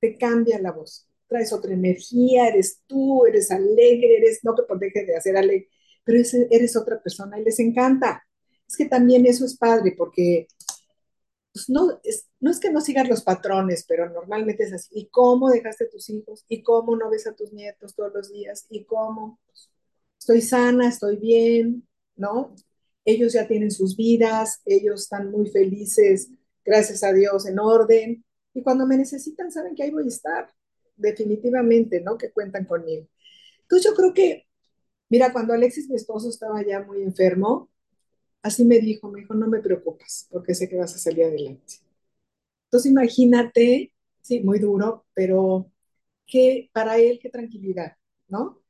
te 0.00 0.16
cambia 0.16 0.58
la 0.58 0.72
voz. 0.72 1.06
Traes 1.28 1.52
otra 1.52 1.74
energía, 1.74 2.48
eres 2.48 2.80
tú, 2.86 3.26
eres 3.26 3.50
alegre, 3.50 4.16
eres, 4.16 4.40
no 4.42 4.54
te 4.54 4.62
dejes 4.80 5.06
de 5.06 5.14
hacer 5.14 5.36
alegre, 5.36 5.68
pero 6.02 6.24
eres 6.50 6.76
otra 6.76 7.02
persona 7.02 7.38
y 7.38 7.44
les 7.44 7.58
encanta. 7.60 8.24
Es 8.66 8.74
que 8.74 8.86
también 8.86 9.26
eso 9.26 9.44
es 9.44 9.54
padre 9.58 9.94
porque 9.98 10.48
pues 11.54 11.70
no, 11.70 12.00
es, 12.04 12.26
no 12.40 12.50
es 12.50 12.60
que 12.60 12.70
no 12.70 12.80
sigas 12.82 13.08
los 13.08 13.22
patrones, 13.22 13.86
pero 13.88 14.10
normalmente 14.10 14.64
es 14.64 14.72
así. 14.74 14.90
¿Y 14.92 15.06
cómo 15.06 15.50
dejaste 15.50 15.84
a 15.84 15.90
tus 15.90 16.10
hijos? 16.10 16.44
¿Y 16.48 16.62
cómo 16.62 16.96
no 16.96 17.10
ves 17.10 17.26
a 17.26 17.34
tus 17.34 17.52
nietos 17.52 17.94
todos 17.94 18.12
los 18.12 18.32
días? 18.32 18.66
¿Y 18.70 18.84
cómo? 18.84 19.38
estoy 20.24 20.40
sana, 20.40 20.88
estoy 20.88 21.16
bien, 21.16 21.86
¿no? 22.16 22.54
Ellos 23.04 23.34
ya 23.34 23.46
tienen 23.46 23.70
sus 23.70 23.94
vidas, 23.94 24.62
ellos 24.64 25.02
están 25.02 25.30
muy 25.30 25.50
felices, 25.50 26.30
gracias 26.64 27.04
a 27.04 27.12
Dios, 27.12 27.46
en 27.46 27.58
orden. 27.58 28.24
Y 28.54 28.62
cuando 28.62 28.86
me 28.86 28.96
necesitan, 28.96 29.52
saben 29.52 29.74
que 29.74 29.82
ahí 29.82 29.90
voy 29.90 30.04
a 30.04 30.08
estar, 30.08 30.48
definitivamente, 30.96 32.00
¿no? 32.00 32.16
Que 32.16 32.32
cuentan 32.32 32.64
conmigo. 32.64 33.06
Entonces 33.62 33.90
yo 33.90 33.94
creo 33.94 34.14
que, 34.14 34.46
mira, 35.10 35.30
cuando 35.32 35.52
Alexis, 35.52 35.90
mi 35.90 35.96
esposo, 35.96 36.30
estaba 36.30 36.64
ya 36.64 36.80
muy 36.82 37.02
enfermo, 37.02 37.68
Así 38.44 38.64
me 38.66 38.78
dijo, 38.78 39.10
me 39.10 39.20
dijo, 39.22 39.34
no 39.34 39.48
me 39.48 39.60
preocupes, 39.60 40.28
porque 40.30 40.54
sé 40.54 40.68
que 40.68 40.76
vas 40.76 40.94
a 40.94 40.98
salir 40.98 41.24
adelante. 41.24 41.76
Entonces 42.66 42.90
imagínate, 42.92 43.92
sí, 44.22 44.40
muy 44.40 44.58
duro, 44.58 45.06
pero 45.14 45.70
que 46.26 46.70
para 46.72 46.98
él 46.98 47.18
qué 47.22 47.30
tranquilidad, 47.30 47.96
¿no? 48.28 48.62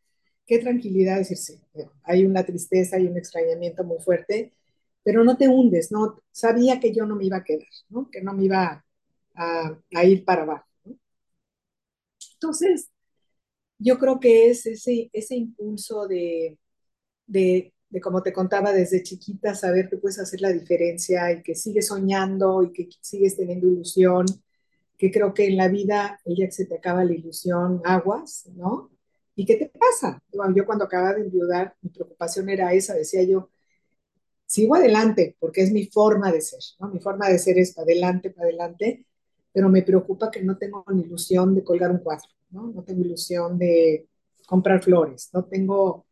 Qué 0.46 0.58
tranquilidad 0.60 1.18
decirse, 1.18 1.60
hay 2.04 2.26
una 2.26 2.44
tristeza 2.44 2.98
y 3.00 3.06
un 3.08 3.18
extrañamiento 3.18 3.84
muy 3.84 3.98
fuerte, 4.00 4.54
pero 5.04 5.24
no 5.24 5.36
te 5.38 5.48
hundes, 5.48 5.92
¿no? 5.92 6.22
Sabía 6.32 6.80
que 6.80 6.94
yo 6.94 7.06
no 7.06 7.16
me 7.16 7.26
iba 7.26 7.38
a 7.38 7.44
quedar, 7.44 7.68
¿no? 7.90 8.10
Que 8.10 8.22
no 8.22 8.34
me 8.34 8.44
iba 8.46 8.84
a, 9.36 10.04
ir 10.04 10.24
para 10.24 10.42
abajo. 10.44 10.66
Entonces, 12.34 12.90
yo 13.78 13.98
creo 13.98 14.20
que 14.20 14.50
es 14.50 14.66
ese, 14.66 15.10
ese 15.12 15.36
impulso 15.36 16.08
de, 16.08 16.58
de 17.26 17.73
de 17.94 18.00
como 18.00 18.24
te 18.24 18.32
contaba 18.32 18.72
desde 18.72 19.04
chiquita, 19.04 19.54
saber 19.54 19.88
que 19.88 19.98
puedes 19.98 20.18
hacer 20.18 20.40
la 20.40 20.50
diferencia 20.52 21.30
y 21.30 21.44
que 21.44 21.54
sigues 21.54 21.86
soñando 21.86 22.64
y 22.64 22.72
que 22.72 22.88
sigues 23.00 23.36
teniendo 23.36 23.68
ilusión, 23.68 24.26
que 24.98 25.12
creo 25.12 25.32
que 25.32 25.46
en 25.46 25.56
la 25.56 25.68
vida, 25.68 26.18
el 26.24 26.34
día 26.34 26.46
que 26.46 26.52
se 26.52 26.66
te 26.66 26.74
acaba 26.74 27.04
la 27.04 27.12
ilusión, 27.12 27.80
aguas, 27.84 28.46
¿no? 28.56 28.90
¿Y 29.36 29.46
qué 29.46 29.54
te 29.54 29.66
pasa? 29.78 30.20
yo 30.56 30.66
cuando 30.66 30.86
acababa 30.86 31.14
de 31.14 31.20
enviudar, 31.20 31.76
mi 31.82 31.90
preocupación 31.90 32.48
era 32.48 32.72
esa, 32.72 32.94
decía 32.94 33.22
yo, 33.22 33.50
sigo 34.44 34.74
adelante, 34.74 35.36
porque 35.38 35.62
es 35.62 35.70
mi 35.70 35.86
forma 35.86 36.32
de 36.32 36.40
ser, 36.40 36.62
¿no? 36.80 36.88
Mi 36.88 36.98
forma 36.98 37.28
de 37.28 37.38
ser 37.38 37.58
es 37.58 37.74
para 37.74 37.84
adelante, 37.84 38.30
para 38.30 38.48
adelante, 38.48 39.06
pero 39.52 39.68
me 39.68 39.82
preocupa 39.82 40.32
que 40.32 40.42
no 40.42 40.58
tengo 40.58 40.84
ni 40.92 41.02
ilusión 41.02 41.54
de 41.54 41.62
colgar 41.62 41.92
un 41.92 41.98
cuadro, 41.98 42.28
¿no? 42.50 42.72
No 42.72 42.82
tengo 42.82 43.02
ilusión 43.02 43.56
de 43.56 44.08
comprar 44.48 44.82
flores, 44.82 45.30
no 45.32 45.44
tengo 45.44 46.06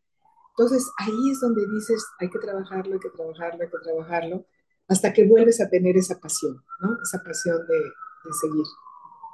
entonces 0.57 0.91
ahí 0.99 1.31
es 1.31 1.41
donde 1.41 1.67
dices, 1.67 2.07
hay 2.19 2.29
que 2.29 2.39
trabajarlo, 2.39 2.95
hay 2.95 3.01
que 3.01 3.09
trabajarlo, 3.09 3.63
hay 3.63 3.71
que 3.71 3.79
trabajarlo, 3.79 4.47
hasta 4.87 5.13
que 5.13 5.27
vuelves 5.27 5.61
a 5.63 5.71
tener 5.71 5.97
esa 5.97 6.21
pasión, 6.21 6.63
¿no? 6.81 6.99
Esa 7.03 7.23
pasión 7.23 7.67
de, 7.67 7.81
seguir. 8.41 8.65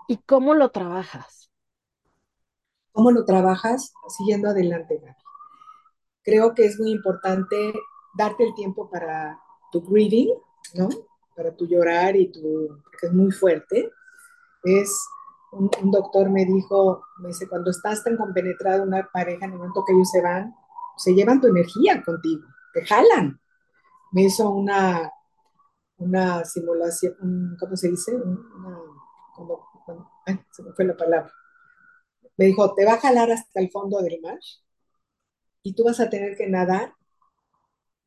¿Y 0.07 0.17
cómo 0.19 0.55
lo 0.55 0.71
trabajas? 0.71 1.51
¿Cómo 2.93 3.11
lo 3.11 3.25
trabajas? 3.25 3.93
Siguiendo 4.17 4.49
adelante, 4.49 4.99
Gaby. 4.99 5.15
Creo 6.23 6.55
que 6.55 6.67
es 6.67 6.79
muy 6.79 6.93
importante 6.93 7.75
darte 8.17 8.45
el 8.45 8.55
tiempo 8.55 8.89
para 8.89 9.41
tu 9.73 9.83
grieving, 9.83 10.33
¿no? 10.75 10.89
Para 11.35 11.55
tu 11.55 11.67
llorar 11.67 12.17
y 12.17 12.31
tu, 12.31 12.81
porque 12.83 13.07
es 13.07 13.13
muy 13.13 13.33
fuerte. 13.33 13.91
Es, 14.63 14.97
un, 15.51 15.71
un 15.83 15.91
doctor 15.91 16.31
me 16.31 16.45
dijo, 16.45 17.03
me 17.19 17.29
dice, 17.29 17.49
cuando 17.49 17.71
estás 17.71 18.05
tan 18.05 18.17
compenetrado 18.17 18.85
una 18.85 19.09
pareja, 19.13 19.47
en 19.47 19.53
el 19.53 19.59
momento 19.59 19.85
que 19.85 19.93
ellos 19.93 20.11
se 20.11 20.23
van, 20.23 20.55
se 20.99 21.15
llevan 21.15 21.41
tu 21.41 21.49
energía 21.49 22.03
contigo, 22.05 22.45
te 22.75 22.85
jalan. 22.85 23.41
Me 24.13 24.23
hizo 24.25 24.51
una, 24.51 25.11
una 25.99 26.45
simulación, 26.45 27.57
¿cómo 27.59 27.77
se 27.77 27.91
dice? 27.91 28.13
Se 30.51 30.63
me 30.63 30.73
fue 30.73 30.85
la 30.85 30.97
palabra. 30.97 31.33
Me 32.37 32.47
dijo, 32.47 32.75
te 32.75 32.85
va 32.85 32.95
a 32.95 33.01
jalar 33.01 33.31
hasta 33.31 33.61
el 33.61 33.71
fondo 33.71 34.01
del 34.01 34.21
mar 34.21 34.39
y 35.63 35.75
tú 35.75 35.85
vas 35.85 36.01
a 36.01 36.11
tener 36.11 36.37
que 36.37 36.49
nadar 36.49 36.95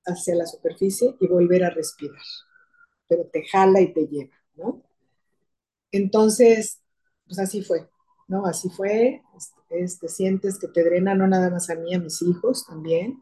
hacia 0.05 0.35
la 0.35 0.45
superficie 0.45 1.15
y 1.19 1.27
volver 1.27 1.63
a 1.63 1.69
respirar. 1.69 2.21
Pero 3.07 3.25
te 3.27 3.45
jala 3.47 3.81
y 3.81 3.93
te 3.93 4.07
lleva, 4.07 4.35
¿no? 4.55 4.81
Entonces, 5.91 6.81
pues 7.25 7.39
así 7.39 7.61
fue, 7.61 7.89
¿no? 8.31 8.45
Así 8.45 8.69
fue. 8.69 9.21
Este, 9.69 10.07
sientes 10.07 10.57
que 10.57 10.67
te 10.69 10.83
drena 10.83 11.13
no 11.15 11.27
nada 11.27 11.49
más 11.49 11.69
a 11.69 11.75
mí, 11.75 11.93
a 11.93 11.99
mis 11.99 12.21
hijos 12.21 12.65
también. 12.65 13.19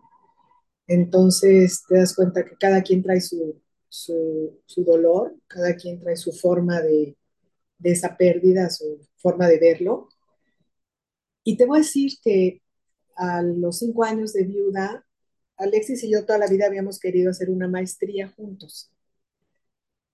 Entonces 0.88 1.84
te 1.88 1.98
das 1.98 2.16
cuenta 2.16 2.46
que 2.46 2.56
cada 2.58 2.84
quien 2.84 3.04
trae 3.04 3.20
su, 3.22 3.60
su, 3.90 4.84
dolor, 4.86 5.36
cada 5.48 5.76
quien 5.76 6.00
trae 6.00 6.16
su 6.16 6.32
forma 6.32 6.82
de, 6.82 7.18
de 7.80 7.92
esa 7.92 8.18
pérdida, 8.18 8.70
su 8.70 9.00
forma 9.18 9.48
de 9.48 9.60
verlo. 9.60 10.10
Y 11.44 11.58
te 11.58 11.66
voy 11.66 11.80
a 11.80 11.82
decir 11.82 12.12
que 12.24 12.62
a 13.16 13.42
los 13.42 13.80
cinco 13.80 14.04
años 14.04 14.34
de 14.34 14.44
viuda, 14.44 15.06
Alexis 15.58 16.04
y 16.04 16.12
yo 16.12 16.26
toda 16.26 16.38
la 16.40 16.48
vida 16.48 16.68
habíamos 16.68 17.00
querido 17.00 17.32
hacer 17.32 17.50
una 17.50 17.68
maestría 17.68 18.30
juntos. 18.30 18.92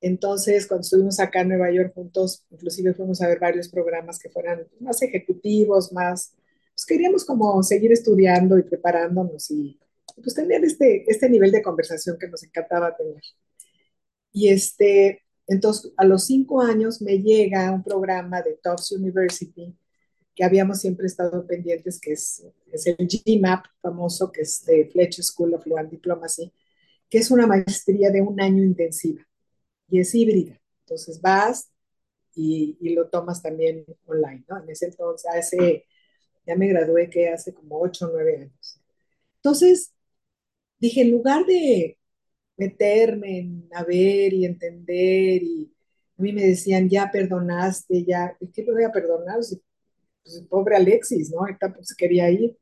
Entonces, 0.06 0.68
cuando 0.68 0.84
estuvimos 0.84 1.20
acá 1.20 1.42
en 1.42 1.48
Nueva 1.50 1.72
York 1.72 1.92
juntos, 1.96 2.46
inclusive 2.52 2.94
fuimos 2.94 3.24
a 3.24 3.28
ver 3.28 3.40
varios 3.40 3.70
programas 3.70 4.20
que 4.20 4.30
fueran 4.30 4.68
más 4.80 5.02
ejecutivos, 5.02 5.92
más, 5.94 6.36
pues 6.76 6.86
queríamos 6.86 7.26
como 7.26 7.64
seguir 7.64 7.92
estudiando 7.92 8.60
y 8.60 8.62
preparándonos 8.62 9.50
y 9.50 9.80
pues 10.22 10.36
tener 10.36 10.64
este, 10.64 11.10
este 11.10 11.28
nivel 11.28 11.52
de 11.52 11.64
conversación 11.64 12.20
que 12.20 12.28
nos 12.28 12.44
encantaba 12.44 12.96
tener. 12.96 13.20
Y 14.32 14.50
este, 14.50 15.24
entonces, 15.48 15.92
a 15.98 16.06
los 16.06 16.28
cinco 16.28 16.62
años 16.62 17.02
me 17.02 17.18
llega 17.18 17.72
un 17.72 17.84
programa 17.84 18.44
de 18.44 18.60
Tufts 18.62 18.92
University 18.92 19.76
que 20.36 20.44
habíamos 20.44 20.82
siempre 20.82 21.08
estado 21.08 21.48
pendientes, 21.48 22.00
que 22.00 22.14
es, 22.14 22.46
es 22.72 22.86
el 22.86 22.98
GMAP 23.08 23.66
famoso, 23.82 24.32
que 24.32 24.42
es 24.42 24.64
de 24.66 24.86
Fletcher 24.86 25.26
School 25.26 25.56
of 25.56 25.66
Law 25.66 25.80
and 25.80 25.90
Diplomacy, 25.90 26.54
que 27.10 27.18
es 27.18 27.32
una 27.32 27.48
maestría 27.48 28.12
de 28.12 28.22
un 28.22 28.40
año 28.40 28.64
intensiva 28.64 29.26
y 29.90 30.00
es 30.00 30.14
híbrida. 30.16 30.60
Entonces 30.82 31.22
vas 31.22 31.72
y, 32.36 32.78
y, 32.82 32.94
lo 32.94 33.08
tomas 33.10 33.42
también 33.42 33.86
online, 34.06 34.44
¿no? 34.50 34.62
En 34.62 34.70
ese 34.70 34.88
entonces, 34.88 35.30
hace, 35.32 35.86
ya 36.46 36.56
me 36.56 36.68
gradué 36.68 37.10
que 37.10 37.30
hace 37.30 37.54
como 37.54 37.80
8 37.80 38.08
o 38.08 38.12
9 38.12 38.38
años. 38.42 38.82
Entonces, 39.38 39.94
dije, 40.80 41.02
en 41.02 41.12
lugar 41.12 41.46
de 41.46 41.98
meterme 42.58 43.40
en 43.40 43.70
a 43.74 43.84
ver 43.84 44.34
y 44.34 44.46
entender 44.46 45.44
y 45.44 45.72
a 46.18 46.22
mí 46.22 46.32
me 46.34 46.46
decían, 46.46 46.90
ya 46.90 47.10
perdonaste, 47.12 48.06
ya, 48.06 48.38
¿qué 48.54 48.64
me 48.64 48.74
voy 48.74 48.84
a 48.84 48.92
perdonar? 48.92 49.38
Pues, 49.38 50.44
pobre 50.50 50.76
Alexis, 50.78 51.32
¿no? 51.32 51.40
Ahorita 51.40 51.74
pues 51.74 51.94
quería 51.96 52.30
ir. 52.30 52.58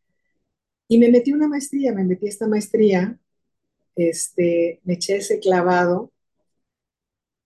Y 0.88 0.98
me 0.98 1.10
metí 1.10 1.34
una 1.34 1.48
maestría, 1.48 1.94
me 1.94 2.04
metí 2.04 2.28
esta 2.28 2.48
maestría, 2.48 3.18
este, 3.96 4.82
me 4.84 4.96
eché 4.96 5.18
ese 5.18 5.40
clavado 5.40 6.13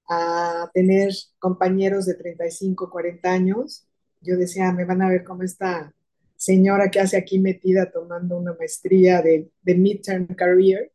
a 0.07 0.69
tener 0.73 1.11
compañeros 1.39 2.05
de 2.05 2.15
35, 2.15 2.89
40 2.89 3.31
años. 3.31 3.87
Yo 4.21 4.37
decía, 4.37 4.71
me 4.71 4.85
van 4.85 5.01
a 5.01 5.09
ver 5.09 5.23
como 5.23 5.43
esta 5.43 5.93
señora 6.35 6.89
que 6.91 6.99
hace 6.99 7.17
aquí 7.17 7.39
metida 7.39 7.91
tomando 7.91 8.37
una 8.37 8.53
maestría 8.53 9.21
de, 9.21 9.51
de 9.61 9.75
midterm 9.75 10.27
career. 10.27 10.91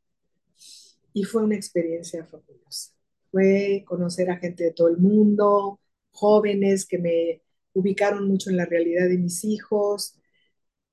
Y 1.12 1.25
fue 1.25 1.42
una 1.42 1.57
experiencia 1.57 2.25
fabulosa. 2.25 2.92
Fue 3.31 3.85
conocer 3.87 4.31
a 4.31 4.38
gente 4.38 4.64
de 4.64 4.72
todo 4.72 4.88
el 4.88 4.98
mundo, 4.98 5.81
jóvenes 6.11 6.87
que 6.87 6.98
me 6.98 7.42
ubicaron 7.75 8.29
mucho 8.29 8.51
en 8.51 8.57
la 8.57 8.66
realidad 8.66 9.09
de 9.09 9.18
mis 9.18 9.44
hijos. 9.44 10.18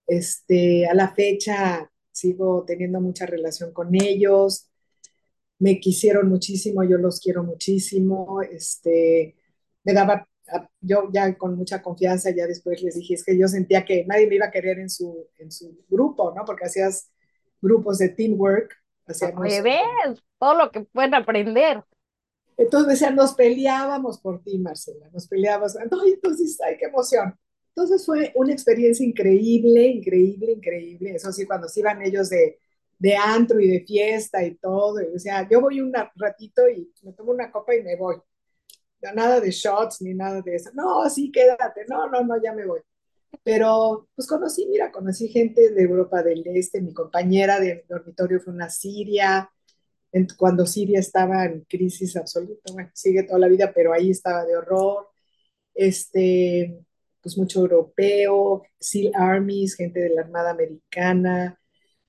Este, 0.07 0.87
a 0.87 0.93
la 0.93 1.13
fecha 1.13 1.91
sigo 2.11 2.65
teniendo 2.65 2.99
mucha 2.99 3.25
relación 3.25 3.71
con 3.73 3.95
ellos 3.95 4.68
me 5.59 5.79
quisieron 5.79 6.29
muchísimo, 6.29 6.83
yo 6.83 6.97
los 6.97 7.19
quiero 7.19 7.43
muchísimo, 7.43 8.41
este, 8.41 9.35
me 9.83 9.93
daba, 9.93 10.27
yo 10.79 11.09
ya 11.11 11.37
con 11.37 11.55
mucha 11.55 11.81
confianza, 11.81 12.31
ya 12.31 12.47
después 12.47 12.81
les 12.81 12.95
dije, 12.95 13.13
es 13.13 13.23
que 13.23 13.37
yo 13.37 13.47
sentía 13.47 13.85
que 13.85 14.05
nadie 14.05 14.27
me 14.27 14.35
iba 14.35 14.47
a 14.47 14.51
querer 14.51 14.79
en 14.79 14.89
su, 14.89 15.27
en 15.37 15.51
su 15.51 15.85
grupo, 15.89 16.33
¿no? 16.33 16.45
Porque 16.45 16.65
hacías 16.65 17.11
grupos 17.61 17.97
de 17.97 18.09
teamwork. 18.09 18.73
Hacíamos, 19.05 19.43
ves 19.43 20.21
todo 20.39 20.55
lo 20.55 20.71
que 20.71 20.81
pueden 20.81 21.13
aprender. 21.13 21.83
Entonces 22.55 22.89
decían, 22.89 23.15
nos 23.15 23.33
peleábamos 23.33 24.19
por 24.19 24.41
ti, 24.41 24.57
Marcela, 24.59 25.09
nos 25.11 25.27
peleábamos. 25.27 25.75
entonces, 25.75 26.57
ay, 26.65 26.77
qué 26.77 26.85
emoción. 26.85 27.35
Entonces 27.69 28.05
fue 28.05 28.31
una 28.35 28.51
experiencia 28.51 29.05
increíble, 29.05 29.87
increíble, 29.87 30.53
increíble. 30.53 31.15
Eso 31.15 31.31
sí, 31.31 31.45
cuando 31.45 31.67
se 31.67 31.79
iban 31.79 32.01
ellos 32.01 32.29
de, 32.29 32.59
de 32.99 33.15
antro 33.15 33.59
y 33.59 33.67
de 33.67 33.85
fiesta 33.85 34.43
y 34.43 34.55
todo. 34.55 34.99
o 35.15 35.19
sea, 35.19 35.47
yo 35.49 35.61
voy 35.61 35.81
un 35.81 35.93
ratito 36.15 36.69
y 36.69 36.91
me 37.03 37.13
tomo 37.13 37.31
una 37.31 37.51
copa 37.51 37.73
y 37.75 37.81
me 37.81 37.95
voy. 37.95 38.17
nada 39.15 39.39
de 39.39 39.51
shots 39.51 40.01
ni 40.01 40.13
nada 40.13 40.41
de 40.41 40.55
eso. 40.55 40.71
No, 40.73 41.09
sí, 41.09 41.31
quédate. 41.31 41.85
No, 41.89 42.09
no, 42.09 42.23
no, 42.23 42.41
ya 42.41 42.53
me 42.53 42.65
voy. 42.65 42.81
Pero 43.43 44.09
pues 44.15 44.27
conocí, 44.27 44.67
mira, 44.67 44.91
conocí 44.91 45.29
gente 45.29 45.71
de 45.71 45.83
Europa 45.83 46.23
del 46.23 46.43
Este. 46.47 46.81
Mi 46.81 46.93
compañera 46.93 47.59
de 47.59 47.85
dormitorio 47.89 48.39
fue 48.41 48.53
una 48.53 48.69
siria. 48.69 49.49
Cuando 50.37 50.65
Siria 50.65 50.99
estaba 50.99 51.45
en 51.45 51.61
crisis 51.65 52.15
absoluta, 52.17 52.73
bueno, 52.73 52.89
sigue 52.93 53.23
toda 53.23 53.39
la 53.39 53.47
vida, 53.47 53.71
pero 53.73 53.93
ahí 53.93 54.09
estaba 54.11 54.45
de 54.45 54.57
horror. 54.57 55.07
Este, 55.75 56.83
pues 57.21 57.37
mucho 57.37 57.61
europeo, 57.61 58.63
SEAL 58.79 59.11
Armies, 59.15 59.75
gente 59.75 59.99
de 59.99 60.09
la 60.09 60.21
Armada 60.21 60.51
Americana, 60.51 61.58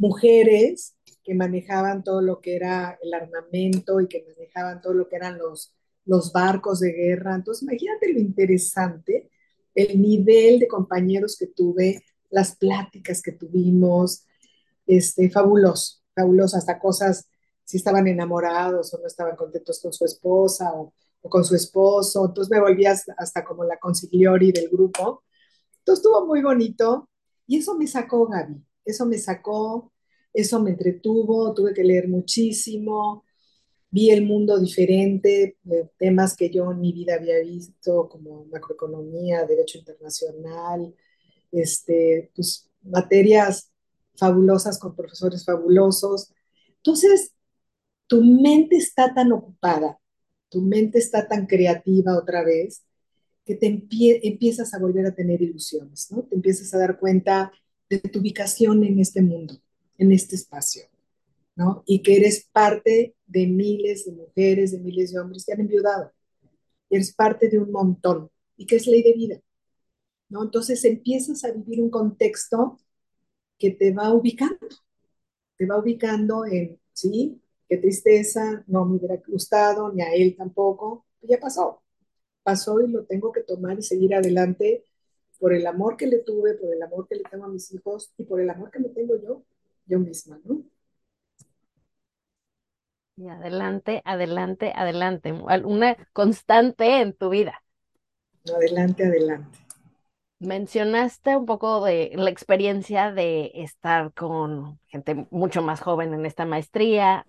mujeres 0.01 0.97
que 1.23 1.35
manejaban 1.35 2.03
todo 2.03 2.23
lo 2.23 2.41
que 2.41 2.57
era 2.57 2.99
el 3.03 3.13
armamento 3.15 4.01
y 4.01 4.09
que 4.09 4.25
manejaban 4.27 4.81
todo 4.81 4.95
lo 4.95 5.09
que 5.09 5.17
eran 5.17 5.39
los, 5.39 5.75
los 6.07 6.33
barcos 6.33 6.81
de 6.81 6.93
guerra. 6.93 7.35
Entonces, 7.35 7.63
imagínate 7.63 8.13
lo 8.13 8.19
interesante, 8.19 9.31
el 9.75 10.01
nivel 10.01 10.59
de 10.59 10.69
compañeros 10.69 11.37
que 11.39 11.49
tuve, 11.49 12.03
las 12.31 12.57
pláticas 12.57 13.23
que 13.23 13.33
tuvimos, 13.33 14.25
este, 14.87 15.31
fabuloso, 15.31 16.01
fabuloso, 16.15 16.57
hasta 16.57 16.79
cosas, 16.79 17.29
si 17.65 17.77
estaban 17.77 18.07
enamorados 18.09 18.93
o 18.95 18.99
no 18.99 19.07
estaban 19.07 19.37
contentos 19.37 19.81
con 19.81 19.93
su 19.93 20.05
esposa 20.05 20.73
o, 20.73 20.95
o 21.23 21.29
con 21.31 21.45
su 21.45 21.55
esposo. 21.55 22.27
Entonces 22.27 22.51
me 22.51 22.61
volví 22.61 22.87
hasta, 22.87 23.45
como 23.45 23.65
la 23.65 23.79
conciliori 23.79 24.53
del 24.53 24.69
grupo. 24.71 25.25
Entonces 25.79 26.05
estuvo 26.05 26.27
muy 26.27 26.43
bonito 26.43 27.09
y 27.47 27.59
eso 27.59 27.77
me 27.77 27.87
sacó, 27.87 28.27
Gaby, 28.27 28.65
eso 28.85 29.07
me 29.07 29.19
sacó, 29.19 29.90
eso 30.33 30.63
me 30.63 30.71
entretuvo, 30.71 31.53
tuve 31.55 31.75
que 31.75 31.85
leer 31.85 32.09
muchísimo, 32.09 33.25
vi 33.91 34.11
el 34.11 34.25
mundo 34.25 34.59
diferente, 34.59 35.57
temas 35.99 36.37
que 36.37 36.51
yo 36.51 36.71
en 36.71 36.81
mi 36.81 36.93
vida 36.93 37.15
había 37.15 37.41
visto, 37.41 38.09
como 38.09 38.45
macroeconomía, 38.47 39.45
derecho 39.45 39.79
internacional, 39.79 40.95
este, 41.51 42.31
pues, 42.35 42.71
materias 42.83 43.73
fabulosas 44.15 44.79
con 44.79 44.95
profesores 44.95 45.45
fabulosos. 45.45 46.33
Entonces, 46.77 47.33
tu 48.07 48.23
mente 48.23 48.77
está 48.77 49.13
tan 49.15 49.33
ocupada, 49.33 49.99
tu 50.49 50.61
mente 50.63 50.99
está 50.99 51.27
tan 51.29 51.47
creativa 51.47 52.17
otra 52.17 52.45
vez, 52.45 52.85
que 53.45 53.57
te 53.57 53.67
empiezas 53.67 54.75
a 54.75 54.79
volver 54.79 55.07
a 55.07 55.15
tener 55.15 55.43
ilusiones, 55.43 56.11
¿no? 56.13 56.23
Te 56.23 56.37
empiezas 56.37 56.73
a 56.75 56.79
dar 56.79 56.99
cuenta 57.01 57.53
de 57.89 57.99
tu 57.99 58.21
ubicación 58.21 58.85
en 58.85 59.01
este 59.01 59.23
mundo, 59.23 59.55
en 60.01 60.13
este 60.13 60.35
espacio, 60.35 60.85
¿no? 61.55 61.85
Y 61.87 62.03
que 62.03 62.17
eres 62.17 62.49
parte 62.51 63.15
de 63.27 63.47
miles 63.47 64.07
de 64.07 64.13
mujeres, 64.13 64.73
de 64.73 64.81
miles 64.81 65.13
de 65.13 65.21
hombres 65.21 65.45
que 65.45 65.53
han 65.53 65.61
enviudado. 65.61 66.11
Eres 66.89 67.15
parte 67.15 67.49
de 67.51 67.59
un 67.59 67.71
montón 67.71 68.31
y 68.57 68.67
que 68.67 68.77
es 68.77 68.87
ley 68.87 69.03
de 69.03 69.13
vida, 69.13 69.41
¿no? 70.31 70.45
Entonces 70.45 70.85
empiezas 70.87 71.45
a 71.45 71.53
vivir 71.53 71.83
un 71.83 71.91
contexto 71.91 72.79
que 73.59 73.71
te 73.73 73.93
va 73.93 74.13
ubicando, 74.15 74.69
te 75.59 75.67
va 75.67 75.79
ubicando 75.79 76.47
en, 76.47 76.81
sí, 76.95 77.39
qué 77.69 77.77
tristeza, 77.77 78.65
no 78.67 78.87
me 78.87 78.97
hubiera 78.97 79.23
gustado, 79.29 79.93
ni 79.93 80.01
a 80.03 80.15
él 80.15 80.35
tampoco, 80.35 81.05
ya 81.21 81.39
pasó, 81.39 81.83
pasó 82.43 82.81
y 82.81 82.89
lo 82.89 83.05
tengo 83.05 83.33
que 83.33 83.43
tomar 83.43 83.79
y 83.79 83.83
seguir 83.83 84.15
adelante 84.15 84.85
por 85.39 85.53
el 85.53 85.67
amor 85.67 85.99
que 85.99 86.07
le 86.07 86.21
tuve, 86.21 86.55
por 86.55 86.75
el 86.75 86.83
amor 86.83 87.07
que 87.07 87.17
le 87.17 87.25
tengo 87.25 87.45
a 87.45 87.49
mis 87.49 87.71
hijos 87.75 88.13
y 88.17 88.25
por 88.25 88.41
el 88.41 88.49
amor 88.49 88.71
que 88.71 88.79
me 88.79 88.89
tengo 88.89 89.17
yo, 89.23 89.43
yo 89.91 89.99
misma, 89.99 90.39
¿no? 90.45 90.63
Y 93.17 93.29
adelante, 93.29 94.01
adelante, 94.07 94.73
adelante, 94.75 95.33
una 95.33 95.97
constante 96.15 97.03
en 97.03 97.13
tu 97.13 97.29
vida. 97.29 97.63
Adelante, 98.55 99.05
adelante. 99.05 99.59
Mencionaste 100.39 101.37
un 101.37 101.45
poco 101.45 101.85
de 101.85 102.13
la 102.15 102.31
experiencia 102.31 103.13
de 103.13 103.51
estar 103.57 104.15
con 104.15 104.81
gente 104.87 105.27
mucho 105.31 105.61
más 105.61 105.83
joven 105.83 106.15
en 106.15 106.25
esta 106.25 106.47
maestría, 106.47 107.27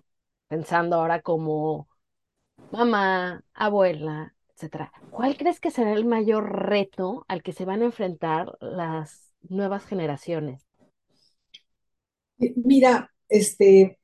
pensando 0.48 0.96
ahora 0.96 1.20
como 1.20 1.88
mamá, 2.70 3.44
abuela, 3.52 4.34
¿Cuál 5.10 5.36
crees 5.36 5.60
que 5.60 5.70
será 5.70 5.92
el 5.92 6.04
mayor 6.04 6.68
reto 6.68 7.24
al 7.28 7.42
que 7.42 7.52
se 7.52 7.64
van 7.64 7.82
a 7.82 7.86
enfrentar 7.86 8.56
las 8.60 9.34
nuevas 9.48 9.84
generaciones? 9.84 10.64
Mira, 12.38 13.10
este, 13.28 13.98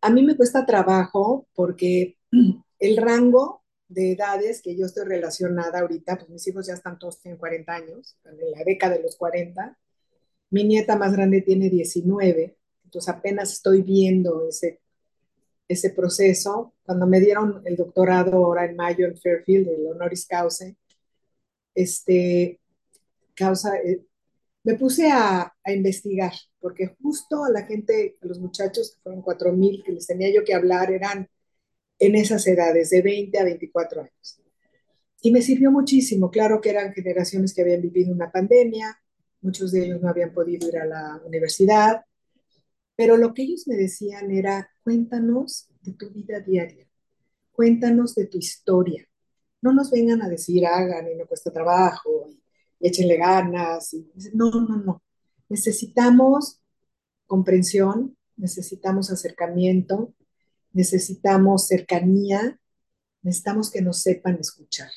a 0.00 0.10
mí 0.10 0.22
me 0.22 0.36
cuesta 0.36 0.66
trabajo 0.66 1.46
porque 1.54 2.16
el 2.78 2.96
rango 2.96 3.64
de 3.88 4.12
edades 4.12 4.62
que 4.62 4.76
yo 4.76 4.86
estoy 4.86 5.04
relacionada 5.06 5.80
ahorita, 5.80 6.16
pues 6.16 6.30
mis 6.30 6.46
hijos 6.48 6.66
ya 6.66 6.74
están 6.74 6.98
todos 6.98 7.24
en 7.26 7.36
40 7.36 7.74
años, 7.74 8.16
en 8.24 8.52
la 8.52 8.64
década 8.64 8.96
de 8.96 9.02
los 9.02 9.16
40. 9.16 9.78
Mi 10.50 10.64
nieta 10.64 10.96
más 10.96 11.12
grande 11.12 11.42
tiene 11.42 11.70
19, 11.70 12.56
entonces 12.84 13.14
apenas 13.14 13.52
estoy 13.52 13.82
viendo 13.82 14.48
ese 14.48 14.80
ese 15.68 15.90
proceso. 15.90 16.74
Cuando 16.82 17.06
me 17.06 17.20
dieron 17.20 17.62
el 17.64 17.76
doctorado 17.76 18.34
ahora 18.44 18.64
en 18.66 18.76
mayo 18.76 19.06
en 19.06 19.16
Fairfield, 19.16 19.68
el 19.68 19.86
honoris 19.86 20.26
causa, 20.26 20.66
este, 21.74 22.60
causa, 23.34 23.76
eh, 23.78 24.02
me 24.62 24.74
puse 24.74 25.10
a, 25.10 25.52
investigar, 25.66 26.32
porque 26.58 26.94
justo 27.00 27.44
a 27.44 27.50
la 27.50 27.64
gente, 27.64 28.16
a 28.20 28.26
los 28.26 28.38
muchachos, 28.40 28.92
que 28.92 29.00
fueron 29.02 29.22
4.000 29.22 29.82
que 29.84 29.92
les 29.92 30.06
tenía 30.06 30.32
yo 30.32 30.44
que 30.44 30.54
hablar, 30.54 30.90
eran 30.90 31.28
en 31.98 32.14
esas 32.16 32.46
edades, 32.46 32.90
de 32.90 33.02
20 33.02 33.38
a 33.38 33.44
24 33.44 34.02
años. 34.02 34.42
Y 35.22 35.30
me 35.30 35.42
sirvió 35.42 35.70
muchísimo. 35.70 36.30
Claro 36.30 36.60
que 36.60 36.70
eran 36.70 36.92
generaciones 36.92 37.54
que 37.54 37.62
habían 37.62 37.82
vivido 37.82 38.12
una 38.12 38.30
pandemia, 38.30 38.98
muchos 39.42 39.72
de 39.72 39.84
ellos 39.84 40.00
no 40.00 40.08
habían 40.08 40.32
podido 40.32 40.68
ir 40.68 40.78
a 40.78 40.86
la 40.86 41.20
universidad, 41.24 42.04
pero 42.96 43.16
lo 43.16 43.32
que 43.32 43.42
ellos 43.42 43.66
me 43.66 43.76
decían 43.76 44.30
era, 44.30 44.70
cuéntanos 44.82 45.68
de 45.82 45.92
tu 45.92 46.10
vida 46.10 46.40
diaria, 46.40 46.86
cuéntanos 47.52 48.14
de 48.14 48.26
tu 48.26 48.38
historia. 48.38 49.06
No 49.62 49.72
nos 49.72 49.90
vengan 49.90 50.22
a 50.22 50.28
decir, 50.28 50.66
hagan 50.66 51.08
y 51.10 51.14
no 51.14 51.26
cuesta 51.26 51.52
trabajo, 51.52 52.28
échenle 52.80 53.16
ganas. 53.16 53.94
no, 54.32 54.50
no, 54.50 54.76
no. 54.76 55.02
Necesitamos 55.48 56.60
comprensión, 57.26 58.16
necesitamos 58.36 59.10
acercamiento, 59.10 60.14
necesitamos 60.72 61.66
cercanía, 61.66 62.58
necesitamos 63.22 63.70
que 63.70 63.82
nos 63.82 64.02
sepan 64.02 64.38
escuchar. 64.40 64.90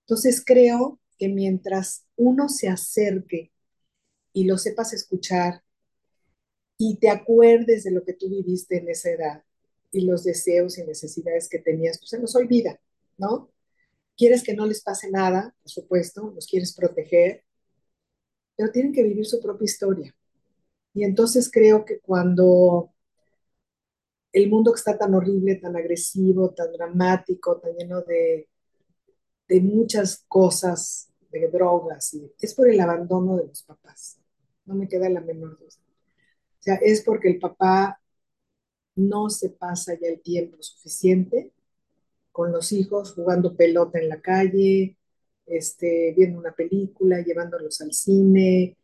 Entonces 0.00 0.42
creo 0.44 1.00
que 1.18 1.28
mientras 1.28 2.06
uno 2.16 2.48
se 2.48 2.68
acerque 2.68 3.52
y 4.32 4.44
lo 4.44 4.58
sepas 4.58 4.92
escuchar 4.92 5.62
y 6.76 6.96
te 6.96 7.08
acuerdes 7.08 7.84
de 7.84 7.92
lo 7.92 8.04
que 8.04 8.14
tú 8.14 8.28
viviste 8.28 8.78
en 8.78 8.88
esa 8.88 9.10
edad 9.10 9.44
y 9.92 10.02
los 10.04 10.24
deseos 10.24 10.76
y 10.76 10.84
necesidades 10.84 11.48
que 11.48 11.60
tenías, 11.60 11.98
pues 11.98 12.10
se 12.10 12.18
nos 12.18 12.34
olvida, 12.34 12.80
¿no? 13.16 13.53
Quieres 14.16 14.42
que 14.42 14.54
no 14.54 14.66
les 14.66 14.82
pase 14.82 15.10
nada, 15.10 15.54
por 15.62 15.70
supuesto, 15.70 16.32
los 16.34 16.46
quieres 16.46 16.74
proteger, 16.74 17.44
pero 18.56 18.70
tienen 18.70 18.92
que 18.92 19.02
vivir 19.02 19.26
su 19.26 19.40
propia 19.40 19.64
historia. 19.64 20.14
Y 20.94 21.04
entonces 21.04 21.50
creo 21.52 21.84
que 21.84 22.00
cuando 22.00 22.92
el 24.32 24.50
mundo 24.50 24.74
está 24.74 24.98
tan 24.98 25.14
horrible, 25.14 25.56
tan 25.56 25.76
agresivo, 25.76 26.50
tan 26.50 26.72
dramático, 26.72 27.58
tan 27.58 27.72
lleno 27.76 28.02
de, 28.02 28.48
de 29.48 29.60
muchas 29.60 30.24
cosas, 30.28 31.10
de 31.30 31.48
drogas, 31.48 32.14
y 32.14 32.32
es 32.40 32.54
por 32.54 32.68
el 32.70 32.80
abandono 32.80 33.36
de 33.36 33.46
los 33.48 33.62
papás. 33.64 34.18
No 34.66 34.74
me 34.74 34.88
queda 34.88 35.08
la 35.08 35.20
menor 35.20 35.58
duda. 35.58 35.68
O 35.68 36.62
sea, 36.62 36.76
es 36.76 37.02
porque 37.02 37.28
el 37.28 37.38
papá 37.38 38.00
no 38.96 39.30
se 39.30 39.50
pasa 39.50 39.94
ya 40.00 40.08
el 40.08 40.22
tiempo 40.22 40.58
suficiente 40.60 41.53
con 42.34 42.50
los 42.50 42.72
hijos 42.72 43.12
jugando 43.12 43.56
pelota 43.56 44.00
en 44.00 44.08
la 44.08 44.20
calle, 44.20 44.98
este, 45.46 46.12
viendo 46.16 46.36
una 46.40 46.50
película, 46.50 47.22
llevándolos 47.22 47.80
al 47.80 47.92
cine, 47.92 48.76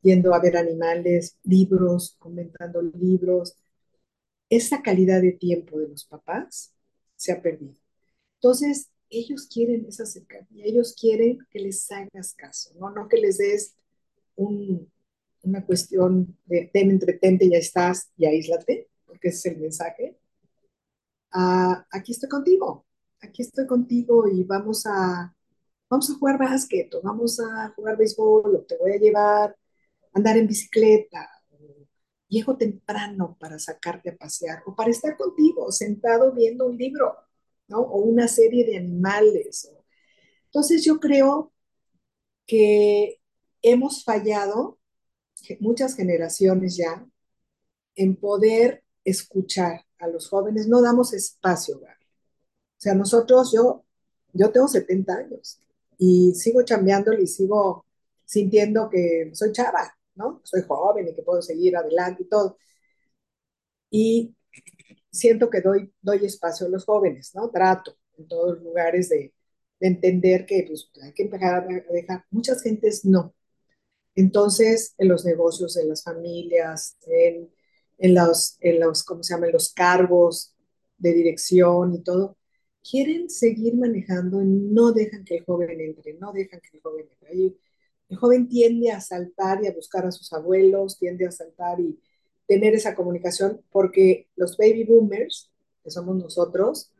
yendo 0.00 0.32
a 0.32 0.38
ver 0.38 0.56
animales, 0.56 1.36
libros, 1.42 2.14
comentando 2.20 2.80
libros. 2.80 3.56
Esa 4.48 4.80
calidad 4.80 5.22
de 5.22 5.32
tiempo 5.32 5.80
de 5.80 5.88
los 5.88 6.04
papás 6.04 6.72
se 7.16 7.32
ha 7.32 7.42
perdido. 7.42 7.74
Entonces, 8.36 8.90
ellos 9.10 9.48
quieren 9.52 9.86
esa 9.88 10.06
cercanía, 10.06 10.64
ellos 10.64 10.94
quieren 10.96 11.38
que 11.50 11.58
les 11.58 11.90
hagas 11.90 12.32
caso, 12.34 12.70
no, 12.78 12.90
no 12.90 13.08
que 13.08 13.16
les 13.16 13.38
des 13.38 13.74
un, 14.36 14.88
una 15.42 15.66
cuestión 15.66 16.38
de 16.44 16.70
ten, 16.72 16.92
entretente, 16.92 17.50
ya 17.50 17.58
estás 17.58 18.12
y 18.16 18.26
aíslate, 18.26 18.88
porque 19.04 19.30
ese 19.30 19.48
es 19.48 19.54
el 19.56 19.60
mensaje. 19.62 20.16
Ah, 21.36 21.84
aquí 21.90 22.12
estoy 22.12 22.28
contigo, 22.28 22.86
aquí 23.20 23.42
estoy 23.42 23.66
contigo 23.66 24.28
y 24.28 24.44
vamos 24.44 24.86
a, 24.86 25.34
vamos 25.90 26.08
a 26.10 26.14
jugar 26.14 26.38
básquet, 26.38 26.94
o 26.94 27.02
vamos 27.02 27.40
a 27.40 27.70
jugar 27.74 27.96
béisbol, 27.96 28.54
o 28.56 28.62
te 28.62 28.76
voy 28.78 28.92
a 28.92 28.98
llevar 28.98 29.50
a 29.50 29.56
andar 30.18 30.36
en 30.38 30.46
bicicleta, 30.46 31.28
o 31.50 31.56
llego 32.28 32.56
temprano 32.56 33.36
para 33.40 33.58
sacarte 33.58 34.10
a 34.10 34.16
pasear, 34.16 34.62
o 34.66 34.76
para 34.76 34.90
estar 34.90 35.16
contigo, 35.16 35.72
sentado 35.72 36.32
viendo 36.32 36.66
un 36.66 36.76
libro, 36.78 37.16
¿no? 37.68 37.80
O 37.80 37.98
una 38.02 38.28
serie 38.28 38.64
de 38.64 38.76
animales. 38.78 39.72
Entonces 40.46 40.84
yo 40.84 41.00
creo 41.00 41.52
que 42.46 43.20
hemos 43.62 44.04
fallado 44.04 44.78
muchas 45.60 45.96
generaciones 45.96 46.76
ya 46.76 47.04
en 47.96 48.16
poder 48.16 48.84
escuchar 49.04 49.84
a 50.04 50.08
los 50.08 50.28
jóvenes, 50.28 50.68
no 50.68 50.82
damos 50.82 51.12
espacio, 51.12 51.80
Gaby. 51.80 52.04
O 52.04 52.80
sea, 52.84 52.94
nosotros, 52.94 53.52
yo, 53.52 53.84
yo 54.32 54.50
tengo 54.50 54.68
70 54.68 55.14
años 55.14 55.60
y 55.98 56.34
sigo 56.34 56.62
chambeándole 56.62 57.22
y 57.22 57.26
sigo 57.26 57.86
sintiendo 58.24 58.88
que 58.90 59.30
soy 59.34 59.52
chava, 59.52 59.96
¿no? 60.16 60.40
Soy 60.44 60.62
joven 60.62 61.08
y 61.08 61.14
que 61.14 61.22
puedo 61.22 61.42
seguir 61.42 61.76
adelante 61.76 62.24
y 62.24 62.28
todo. 62.28 62.58
Y 63.90 64.34
siento 65.10 65.48
que 65.50 65.60
doy, 65.60 65.92
doy 66.02 66.24
espacio 66.24 66.66
a 66.66 66.70
los 66.70 66.84
jóvenes, 66.84 67.34
¿no? 67.34 67.50
Trato 67.50 67.96
en 68.18 68.28
todos 68.28 68.54
los 68.54 68.62
lugares 68.62 69.08
de, 69.08 69.32
de 69.80 69.86
entender 69.86 70.46
que 70.46 70.64
pues, 70.66 70.90
hay 71.02 71.12
que 71.12 71.24
empezar 71.24 71.64
a 71.64 71.92
dejar. 71.92 72.24
Muchas 72.30 72.62
gentes 72.62 73.04
no. 73.04 73.34
Entonces, 74.14 74.94
en 74.98 75.08
los 75.08 75.24
negocios, 75.24 75.76
en 75.76 75.88
las 75.88 76.02
familias, 76.04 76.96
en, 77.06 77.50
en, 77.98 78.14
los, 78.14 78.56
en 78.60 78.80
los, 78.80 79.04
¿cómo 79.04 79.22
se 79.22 79.34
llama? 79.34 79.46
En 79.46 79.52
los 79.52 79.72
cargos 79.72 80.54
de 80.98 81.12
dirección 81.12 81.94
y 81.94 82.02
todo, 82.02 82.36
quieren 82.88 83.30
seguir 83.30 83.76
manejando 83.76 84.42
y 84.42 84.46
no 84.46 84.92
dejan 84.92 85.24
que 85.24 85.36
el 85.38 85.44
joven 85.44 85.80
entre, 85.80 86.14
no 86.14 86.32
dejan 86.32 86.60
que 86.60 86.76
el 86.76 86.82
joven 86.82 87.06
entre. 87.10 87.34
Y 87.34 87.56
el 88.08 88.16
joven 88.16 88.48
tiende 88.48 88.90
a 88.90 89.00
saltar 89.00 89.62
y 89.62 89.68
a 89.68 89.72
buscar 89.72 90.06
a 90.06 90.12
sus 90.12 90.32
abuelos, 90.32 90.98
tiende 90.98 91.26
a 91.26 91.30
saltar 91.30 91.80
y 91.80 91.98
tener 92.46 92.74
esa 92.74 92.94
comunicación 92.94 93.62
porque 93.70 94.28
los 94.36 94.56
baby 94.56 94.84
boomers, 94.84 95.50
que 95.82 95.90
somos 95.90 96.16
nosotros, 96.16 96.92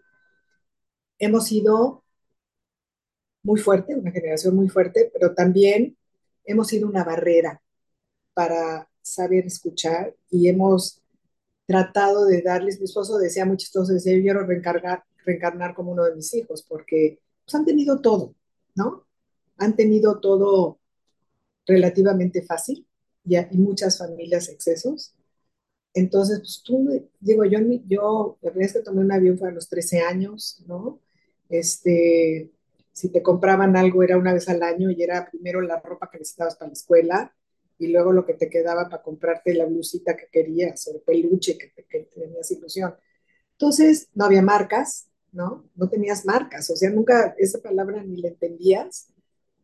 hemos 1.18 1.46
sido 1.46 2.04
muy 3.42 3.60
fuerte, 3.60 3.94
una 3.94 4.10
generación 4.10 4.56
muy 4.56 4.68
fuerte, 4.68 5.10
pero 5.12 5.34
también 5.34 5.96
hemos 6.44 6.68
sido 6.68 6.88
una 6.88 7.04
barrera 7.04 7.62
para 8.34 8.88
saber 9.04 9.46
escuchar 9.46 10.14
y 10.30 10.48
hemos 10.48 11.02
tratado 11.66 12.24
de 12.26 12.42
darles, 12.42 12.78
mi 12.78 12.86
esposo 12.86 13.18
decía 13.18 13.44
muy 13.44 13.56
chistoso, 13.56 13.92
yo 13.92 14.00
quiero 14.02 14.44
reencarnar, 14.46 15.04
reencarnar 15.24 15.74
como 15.74 15.92
uno 15.92 16.04
de 16.04 16.16
mis 16.16 16.32
hijos, 16.34 16.64
porque 16.68 17.20
pues, 17.44 17.54
han 17.54 17.64
tenido 17.64 18.00
todo, 18.00 18.34
¿no? 18.74 19.06
Han 19.58 19.76
tenido 19.76 20.20
todo 20.20 20.78
relativamente 21.66 22.42
fácil 22.42 22.86
y, 23.24 23.36
y 23.36 23.58
muchas 23.58 23.98
familias 23.98 24.48
excesos. 24.48 25.14
Entonces, 25.94 26.40
pues 26.40 26.62
tú, 26.64 27.08
digo, 27.20 27.44
yo, 27.44 27.58
yo 27.86 28.38
la 28.42 28.50
primera 28.50 28.66
vez 28.66 28.72
que 28.72 28.82
tomé 28.84 29.02
un 29.02 29.12
avión 29.12 29.38
fue 29.38 29.48
a 29.48 29.52
los 29.52 29.68
13 29.68 30.00
años, 30.00 30.62
¿no? 30.66 31.00
Este, 31.48 32.50
si 32.92 33.10
te 33.10 33.22
compraban 33.22 33.76
algo 33.76 34.02
era 34.02 34.16
una 34.16 34.32
vez 34.32 34.48
al 34.48 34.62
año 34.62 34.90
y 34.90 35.02
era 35.02 35.28
primero 35.30 35.60
la 35.60 35.80
ropa 35.80 36.08
que 36.10 36.18
necesitabas 36.18 36.56
para 36.56 36.68
la 36.68 36.72
escuela 36.72 37.34
y 37.78 37.88
luego 37.88 38.12
lo 38.12 38.24
que 38.24 38.34
te 38.34 38.48
quedaba 38.48 38.88
para 38.88 39.02
comprarte 39.02 39.54
la 39.54 39.66
blusita 39.66 40.16
que 40.16 40.28
querías 40.30 40.86
o 40.88 40.94
el 40.94 41.00
peluche 41.02 41.58
que, 41.58 41.68
te, 41.68 41.84
que 41.84 42.00
tenías 42.14 42.50
ilusión. 42.50 42.94
Entonces, 43.52 44.08
no 44.14 44.24
había 44.24 44.42
marcas, 44.42 45.08
¿no? 45.32 45.68
No 45.74 45.88
tenías 45.88 46.24
marcas, 46.24 46.70
o 46.70 46.76
sea, 46.76 46.90
nunca 46.90 47.34
esa 47.38 47.60
palabra 47.60 48.02
ni 48.04 48.16
la 48.18 48.28
entendías. 48.28 49.08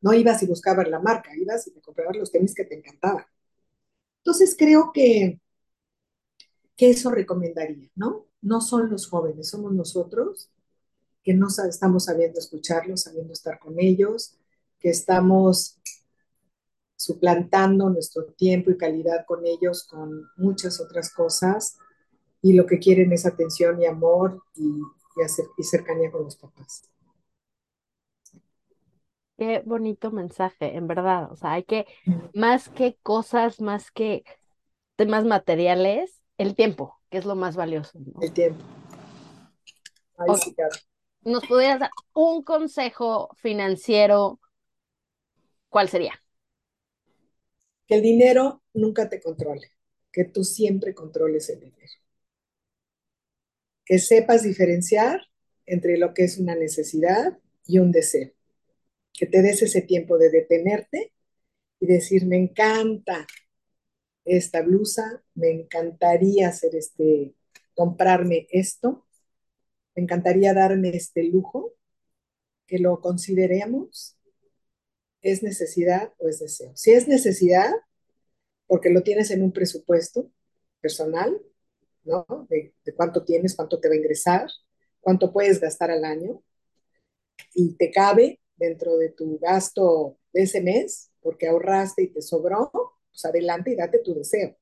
No 0.01 0.15
ibas 0.15 0.43
y 0.43 0.47
buscabas 0.47 0.89
la 0.89 0.99
marca, 0.99 1.37
ibas 1.37 1.67
y 1.67 1.73
te 1.73 1.81
comprabas 1.81 2.17
los 2.17 2.33
tenis 2.33 2.55
que 2.55 2.65
te 2.65 2.77
encantaban. 2.77 3.25
Entonces, 4.19 4.55
creo 4.59 4.93
que, 4.93 5.41
que 6.77 6.91
eso 6.91 7.11
recomendaría, 7.11 7.91
¿no? 7.95 8.27
No 8.41 8.61
son 8.61 8.91
los 8.91 9.07
jóvenes, 9.07 9.49
somos 9.49 9.73
nosotros 9.73 10.51
que 11.23 11.35
no 11.35 11.49
estamos 11.69 12.07
sabiendo 12.07 12.39
escucharlos, 12.39 13.03
sabiendo 13.03 13.33
estar 13.33 13.59
con 13.59 13.79
ellos, 13.79 14.39
que 14.79 14.89
estamos 14.89 15.79
suplantando 17.01 17.89
nuestro 17.89 18.27
tiempo 18.35 18.71
y 18.71 18.77
calidad 18.77 19.25
con 19.27 19.47
ellos 19.47 19.85
con 19.85 20.29
muchas 20.37 20.83
otras 20.83 21.11
cosas 21.15 21.79
y 22.43 22.53
lo 22.53 22.67
que 22.67 22.79
quieren 22.79 23.11
es 23.15 23.25
atención 23.25 23.81
y 23.81 23.87
amor 23.87 24.43
y, 24.55 24.69
y, 25.17 25.23
hacer, 25.23 25.47
y 25.57 25.63
cercanía 25.63 26.11
con 26.11 26.25
los 26.25 26.37
papás. 26.37 26.83
Qué 29.39 29.63
bonito 29.65 30.11
mensaje, 30.11 30.77
en 30.77 30.89
verdad. 30.89 31.33
O 31.33 31.37
sea, 31.37 31.53
hay 31.53 31.65
que, 31.65 31.87
más 32.35 32.69
que 32.69 32.99
cosas, 33.03 33.63
más 33.63 33.91
que 33.91 34.23
temas 34.97 35.25
materiales, 35.25 36.21
el 36.37 36.55
tiempo, 36.55 37.01
que 37.09 37.17
es 37.17 37.25
lo 37.25 37.35
más 37.35 37.57
valioso. 37.57 37.99
¿no? 37.99 38.21
El 38.21 38.33
tiempo. 38.35 38.63
Ay, 40.19 40.29
okay. 40.29 40.43
sí, 40.43 40.55
claro. 40.55 40.77
¿Nos 41.23 41.47
pudieras 41.47 41.81
dar 41.81 41.91
un 42.13 42.43
consejo 42.43 43.31
financiero? 43.37 44.39
¿Cuál 45.71 45.89
sería? 45.89 46.21
Que 47.91 47.97
el 47.97 48.03
dinero 48.03 48.63
nunca 48.73 49.09
te 49.09 49.21
controle, 49.21 49.73
que 50.13 50.25
tú 50.25 50.45
siempre 50.45 50.95
controles 50.95 51.49
el 51.51 51.59
dinero. 51.59 51.93
Que 53.85 53.99
sepas 53.99 54.45
diferenciar 54.45 55.23
entre 55.67 55.99
lo 55.99 56.15
que 56.15 56.23
es 56.23 56.39
una 56.39 56.55
necesidad 56.55 57.37
y 57.67 57.81
un 57.81 57.91
deseo. 57.91 58.31
Que 59.13 59.27
te 59.27 59.43
des 59.43 59.63
ese 59.63 59.83
tiempo 59.83 60.19
de 60.19 60.31
detenerte 60.31 61.13
y 61.81 61.87
decir, 61.87 62.27
me 62.27 62.37
encanta 62.37 63.27
esta 64.25 64.63
blusa, 64.63 65.25
me 65.35 65.51
encantaría 65.51 66.47
hacer 66.47 66.77
este, 66.77 67.35
comprarme 67.75 68.47
esto, 68.53 69.05
me 69.97 70.05
encantaría 70.05 70.55
darme 70.55 70.91
este 70.91 71.25
lujo, 71.25 71.75
que 72.69 72.79
lo 72.79 73.01
consideremos, 73.01 74.17
¿es 75.23 75.43
necesidad 75.43 76.15
o 76.19 76.29
es 76.29 76.39
deseo? 76.39 76.71
Si 76.77 76.93
es 76.93 77.09
necesidad, 77.09 77.73
porque 78.71 78.89
lo 78.89 79.03
tienes 79.03 79.33
en 79.33 79.43
un 79.43 79.51
presupuesto 79.51 80.31
personal, 80.81 81.37
¿no? 82.05 82.25
De, 82.49 82.73
de, 82.85 82.95
cuánto 82.95 83.25
tienes, 83.25 83.57
cuánto 83.57 83.81
te 83.81 83.89
va 83.89 83.95
a 83.95 83.99
ingresar, 83.99 84.49
cuánto 85.01 85.33
puedes 85.33 85.59
gastar 85.61 85.91
al 85.91 86.05
año, 86.05 86.41
y 87.53 87.75
te 87.75 87.91
cabe 87.91 88.39
dentro 88.55 88.97
de 88.97 89.09
tu 89.09 89.41
gasto 89.41 90.19
de 90.33 90.43
ese 90.43 90.61
mes, 90.61 91.11
porque 91.21 91.49
ahorraste 91.49 92.05
y 92.05 92.13
te 92.13 92.23
sobró, 92.23 92.71
pues 93.11 93.25
adelante 93.25 93.73
y 93.73 93.75
date 93.75 93.99
tu 94.05 94.15
deseo. 94.15 94.57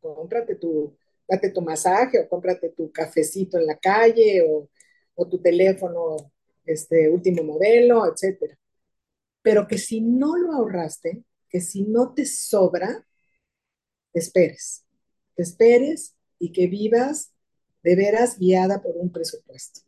Cómprate 0.00 0.54
tu, 0.54 0.96
date 1.28 1.50
tu 1.50 1.60
masaje 1.60 2.18
o 2.18 2.28
cómprate 2.30 2.70
tu 2.70 2.90
cafecito 2.90 3.58
en 3.58 3.66
la 3.66 3.76
calle 3.76 4.40
o, 4.40 4.70
o 5.16 5.28
tu 5.28 5.38
teléfono 5.38 6.16
este 6.64 7.10
último 7.10 7.42
modelo, 7.42 8.10
etcétera. 8.10 8.56
pero 9.42 9.68
que 9.68 9.76
si 9.76 10.00
no 10.00 10.38
lo 10.38 10.52
ahorraste, 10.52 11.24
que 11.50 11.60
si 11.60 11.82
no 11.82 12.14
te 12.14 12.24
sobra, 12.24 13.06
te 14.12 14.20
esperes, 14.20 14.84
te 15.34 15.42
esperes 15.42 16.16
y 16.38 16.52
que 16.52 16.66
vivas 16.66 17.32
de 17.82 17.96
veras 17.96 18.38
guiada 18.38 18.82
por 18.82 18.96
un 18.96 19.10
presupuesto, 19.10 19.80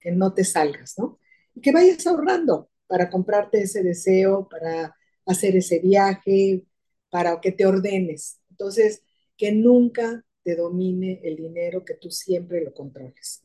que 0.00 0.10
no 0.10 0.34
te 0.34 0.44
salgas, 0.44 0.98
¿no? 0.98 1.18
Y 1.54 1.60
que 1.60 1.72
vayas 1.72 2.06
ahorrando 2.06 2.70
para 2.86 3.10
comprarte 3.10 3.62
ese 3.62 3.82
deseo, 3.82 4.48
para 4.48 4.94
hacer 5.26 5.56
ese 5.56 5.78
viaje, 5.80 6.64
para 7.10 7.40
que 7.40 7.52
te 7.52 7.66
ordenes. 7.66 8.40
Entonces, 8.50 9.02
que 9.36 9.52
nunca 9.52 10.24
te 10.42 10.56
domine 10.56 11.20
el 11.24 11.36
dinero, 11.36 11.84
que 11.84 11.94
tú 11.94 12.10
siempre 12.10 12.64
lo 12.64 12.72
controles. 12.72 13.42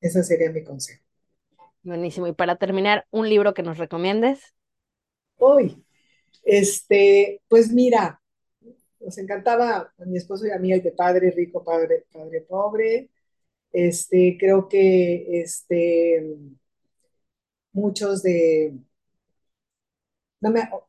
Ese 0.00 0.22
sería 0.22 0.50
mi 0.50 0.62
consejo. 0.62 1.02
Buenísimo. 1.82 2.26
Y 2.26 2.32
para 2.32 2.56
terminar, 2.56 3.06
un 3.10 3.28
libro 3.28 3.54
que 3.54 3.62
nos 3.62 3.78
recomiendes. 3.78 4.54
Hoy, 5.38 5.84
este, 6.44 7.42
pues 7.48 7.72
mira, 7.72 8.20
nos 9.06 9.18
encantaba 9.18 9.94
a 9.96 10.04
mi 10.04 10.18
esposo 10.18 10.46
y 10.46 10.50
a 10.50 10.58
mí 10.58 10.72
el 10.72 10.82
de 10.82 10.90
Padre 10.90 11.30
Rico, 11.30 11.62
Padre, 11.62 12.06
padre 12.12 12.40
Pobre. 12.40 13.08
Este, 13.72 14.36
creo 14.38 14.68
que 14.68 15.40
este, 15.40 16.36
muchos 17.72 18.22
de, 18.24 18.76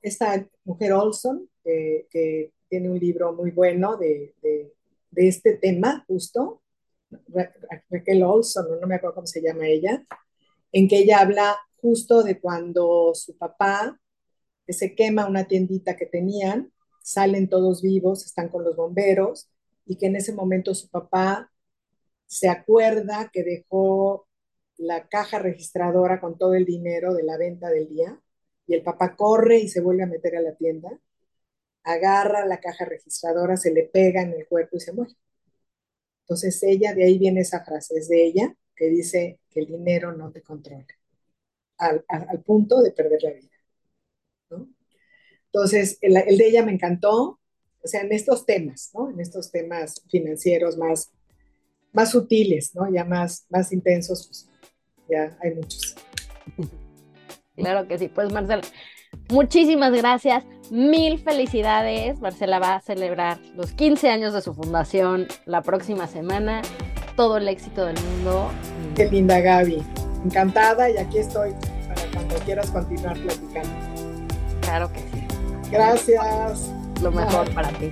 esta 0.01 0.47
mujer 0.63 0.93
Olson, 0.93 1.47
que 1.63 2.51
tiene 2.67 2.89
un 2.89 2.97
libro 2.97 3.33
muy 3.33 3.51
bueno 3.51 3.97
de, 3.97 4.33
de, 4.41 4.73
este 5.27 5.57
tema, 5.57 6.03
justo, 6.07 6.63
Raquel 7.89 8.23
Olson, 8.23 8.79
no 8.81 8.87
me 8.87 8.95
acuerdo 8.95 9.15
cómo 9.15 9.27
se 9.27 9.41
llama 9.43 9.67
ella, 9.67 10.03
en 10.71 10.87
que 10.87 10.99
ella 10.99 11.19
habla 11.19 11.55
justo 11.75 12.23
de 12.23 12.39
cuando 12.39 13.13
su 13.13 13.37
papá, 13.37 13.99
se 14.67 14.95
quema 14.95 15.27
una 15.27 15.47
tiendita 15.47 15.95
que 15.95 16.07
tenían, 16.07 16.71
salen 17.07 17.47
todos 17.47 17.81
vivos, 17.81 18.25
están 18.25 18.49
con 18.49 18.65
los 18.65 18.75
bomberos, 18.75 19.49
y 19.85 19.97
que 19.97 20.07
en 20.07 20.17
ese 20.17 20.33
momento 20.33 20.75
su 20.75 20.89
papá 20.89 21.51
se 22.25 22.49
acuerda 22.49 23.29
que 23.31 23.43
dejó 23.43 24.27
la 24.77 25.07
caja 25.07 25.39
registradora 25.39 26.19
con 26.19 26.37
todo 26.37 26.53
el 26.55 26.65
dinero 26.65 27.13
de 27.13 27.23
la 27.23 27.37
venta 27.37 27.69
del 27.69 27.87
día, 27.89 28.19
y 28.67 28.75
el 28.75 28.83
papá 28.83 29.15
corre 29.15 29.59
y 29.59 29.69
se 29.69 29.81
vuelve 29.81 30.03
a 30.03 30.07
meter 30.07 30.35
a 30.35 30.41
la 30.41 30.55
tienda, 30.55 30.89
agarra 31.83 32.45
la 32.45 32.59
caja 32.59 32.85
registradora, 32.85 33.55
se 33.57 33.71
le 33.73 33.83
pega 33.85 34.21
en 34.21 34.33
el 34.33 34.45
cuerpo 34.47 34.77
y 34.77 34.81
se 34.81 34.93
muere. 34.93 35.13
Entonces 36.23 36.61
ella, 36.63 36.93
de 36.93 37.05
ahí 37.05 37.17
viene 37.17 37.41
esa 37.41 37.63
frase, 37.63 37.97
es 37.97 38.09
de 38.09 38.25
ella, 38.25 38.53
que 38.75 38.89
dice 38.89 39.39
que 39.49 39.61
el 39.61 39.67
dinero 39.67 40.11
no 40.11 40.31
te 40.31 40.41
controla, 40.43 40.85
al, 41.77 42.03
punto 42.45 42.81
de 42.81 42.91
perder 42.91 43.23
la 43.23 43.31
vida. 43.31 43.56
Entonces, 45.57 45.97
el, 46.01 46.13
de 46.13 46.47
ella 46.47 46.63
me 46.63 46.71
encantó, 46.71 47.39
o 47.83 47.87
sea, 47.87 48.01
en 48.01 48.13
estos 48.13 48.45
temas, 48.45 48.91
¿no? 48.93 49.09
En 49.09 49.19
estos 49.19 49.49
temas 49.51 50.03
financieros 50.07 50.77
más, 50.77 51.11
más 51.93 52.11
sutiles, 52.11 52.75
¿no? 52.75 52.87
Ya 52.93 53.03
más, 53.03 53.47
más 53.49 53.73
intensos, 53.73 54.27
pues 54.27 54.49
ya 55.09 55.35
hay 55.41 55.55
muchos. 55.55 55.95
Claro 57.55 57.87
que 57.87 57.97
sí, 57.97 58.07
pues 58.07 58.31
Marcela, 58.31 58.61
muchísimas 59.31 59.91
gracias, 59.91 60.45
mil 60.69 61.17
felicidades. 61.17 62.19
Marcela 62.19 62.59
va 62.59 62.75
a 62.75 62.81
celebrar 62.81 63.39
los 63.55 63.71
15 63.71 64.11
años 64.11 64.35
de 64.35 64.41
su 64.43 64.53
fundación 64.53 65.25
la 65.47 65.63
próxima 65.63 66.05
semana. 66.05 66.61
Todo 67.15 67.37
el 67.37 67.47
éxito 67.47 67.83
del 67.83 67.99
mundo. 67.99 68.51
Qué 68.95 69.09
linda 69.09 69.39
Gaby, 69.39 69.83
encantada 70.23 70.87
y 70.91 70.97
aquí 70.97 71.17
estoy 71.17 71.53
para 71.87 72.01
cuando 72.13 72.35
quieras 72.45 72.69
continuar 72.69 73.17
platicando. 73.17 73.73
Claro 74.61 74.93
que 74.93 74.99
sí. 74.99 75.26
Gracias. 75.71 76.71
Lo 77.01 77.11
mejor 77.11 77.49
para 77.53 77.69
ti. 77.69 77.91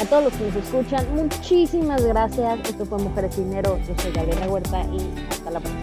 A 0.00 0.04
todos 0.04 0.24
los 0.24 0.32
que 0.32 0.44
nos 0.44 0.56
escuchan, 0.56 1.06
muchísimas 1.14 2.04
gracias. 2.04 2.60
Esto 2.68 2.84
fue 2.86 2.98
Mujeres 2.98 3.36
Dinero. 3.36 3.78
Yo 3.86 3.94
soy 4.02 4.12
Gabriela 4.12 4.48
Huerta 4.48 4.84
y 4.92 5.30
hasta 5.30 5.50
la 5.50 5.60
próxima. 5.60 5.82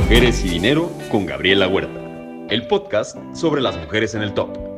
Mujeres 0.00 0.44
y 0.44 0.48
Dinero 0.50 0.90
con 1.10 1.24
Gabriela 1.24 1.68
Huerta, 1.68 2.00
el 2.50 2.66
podcast 2.66 3.16
sobre 3.32 3.62
las 3.62 3.78
mujeres 3.78 4.14
en 4.14 4.22
el 4.22 4.34
top. 4.34 4.71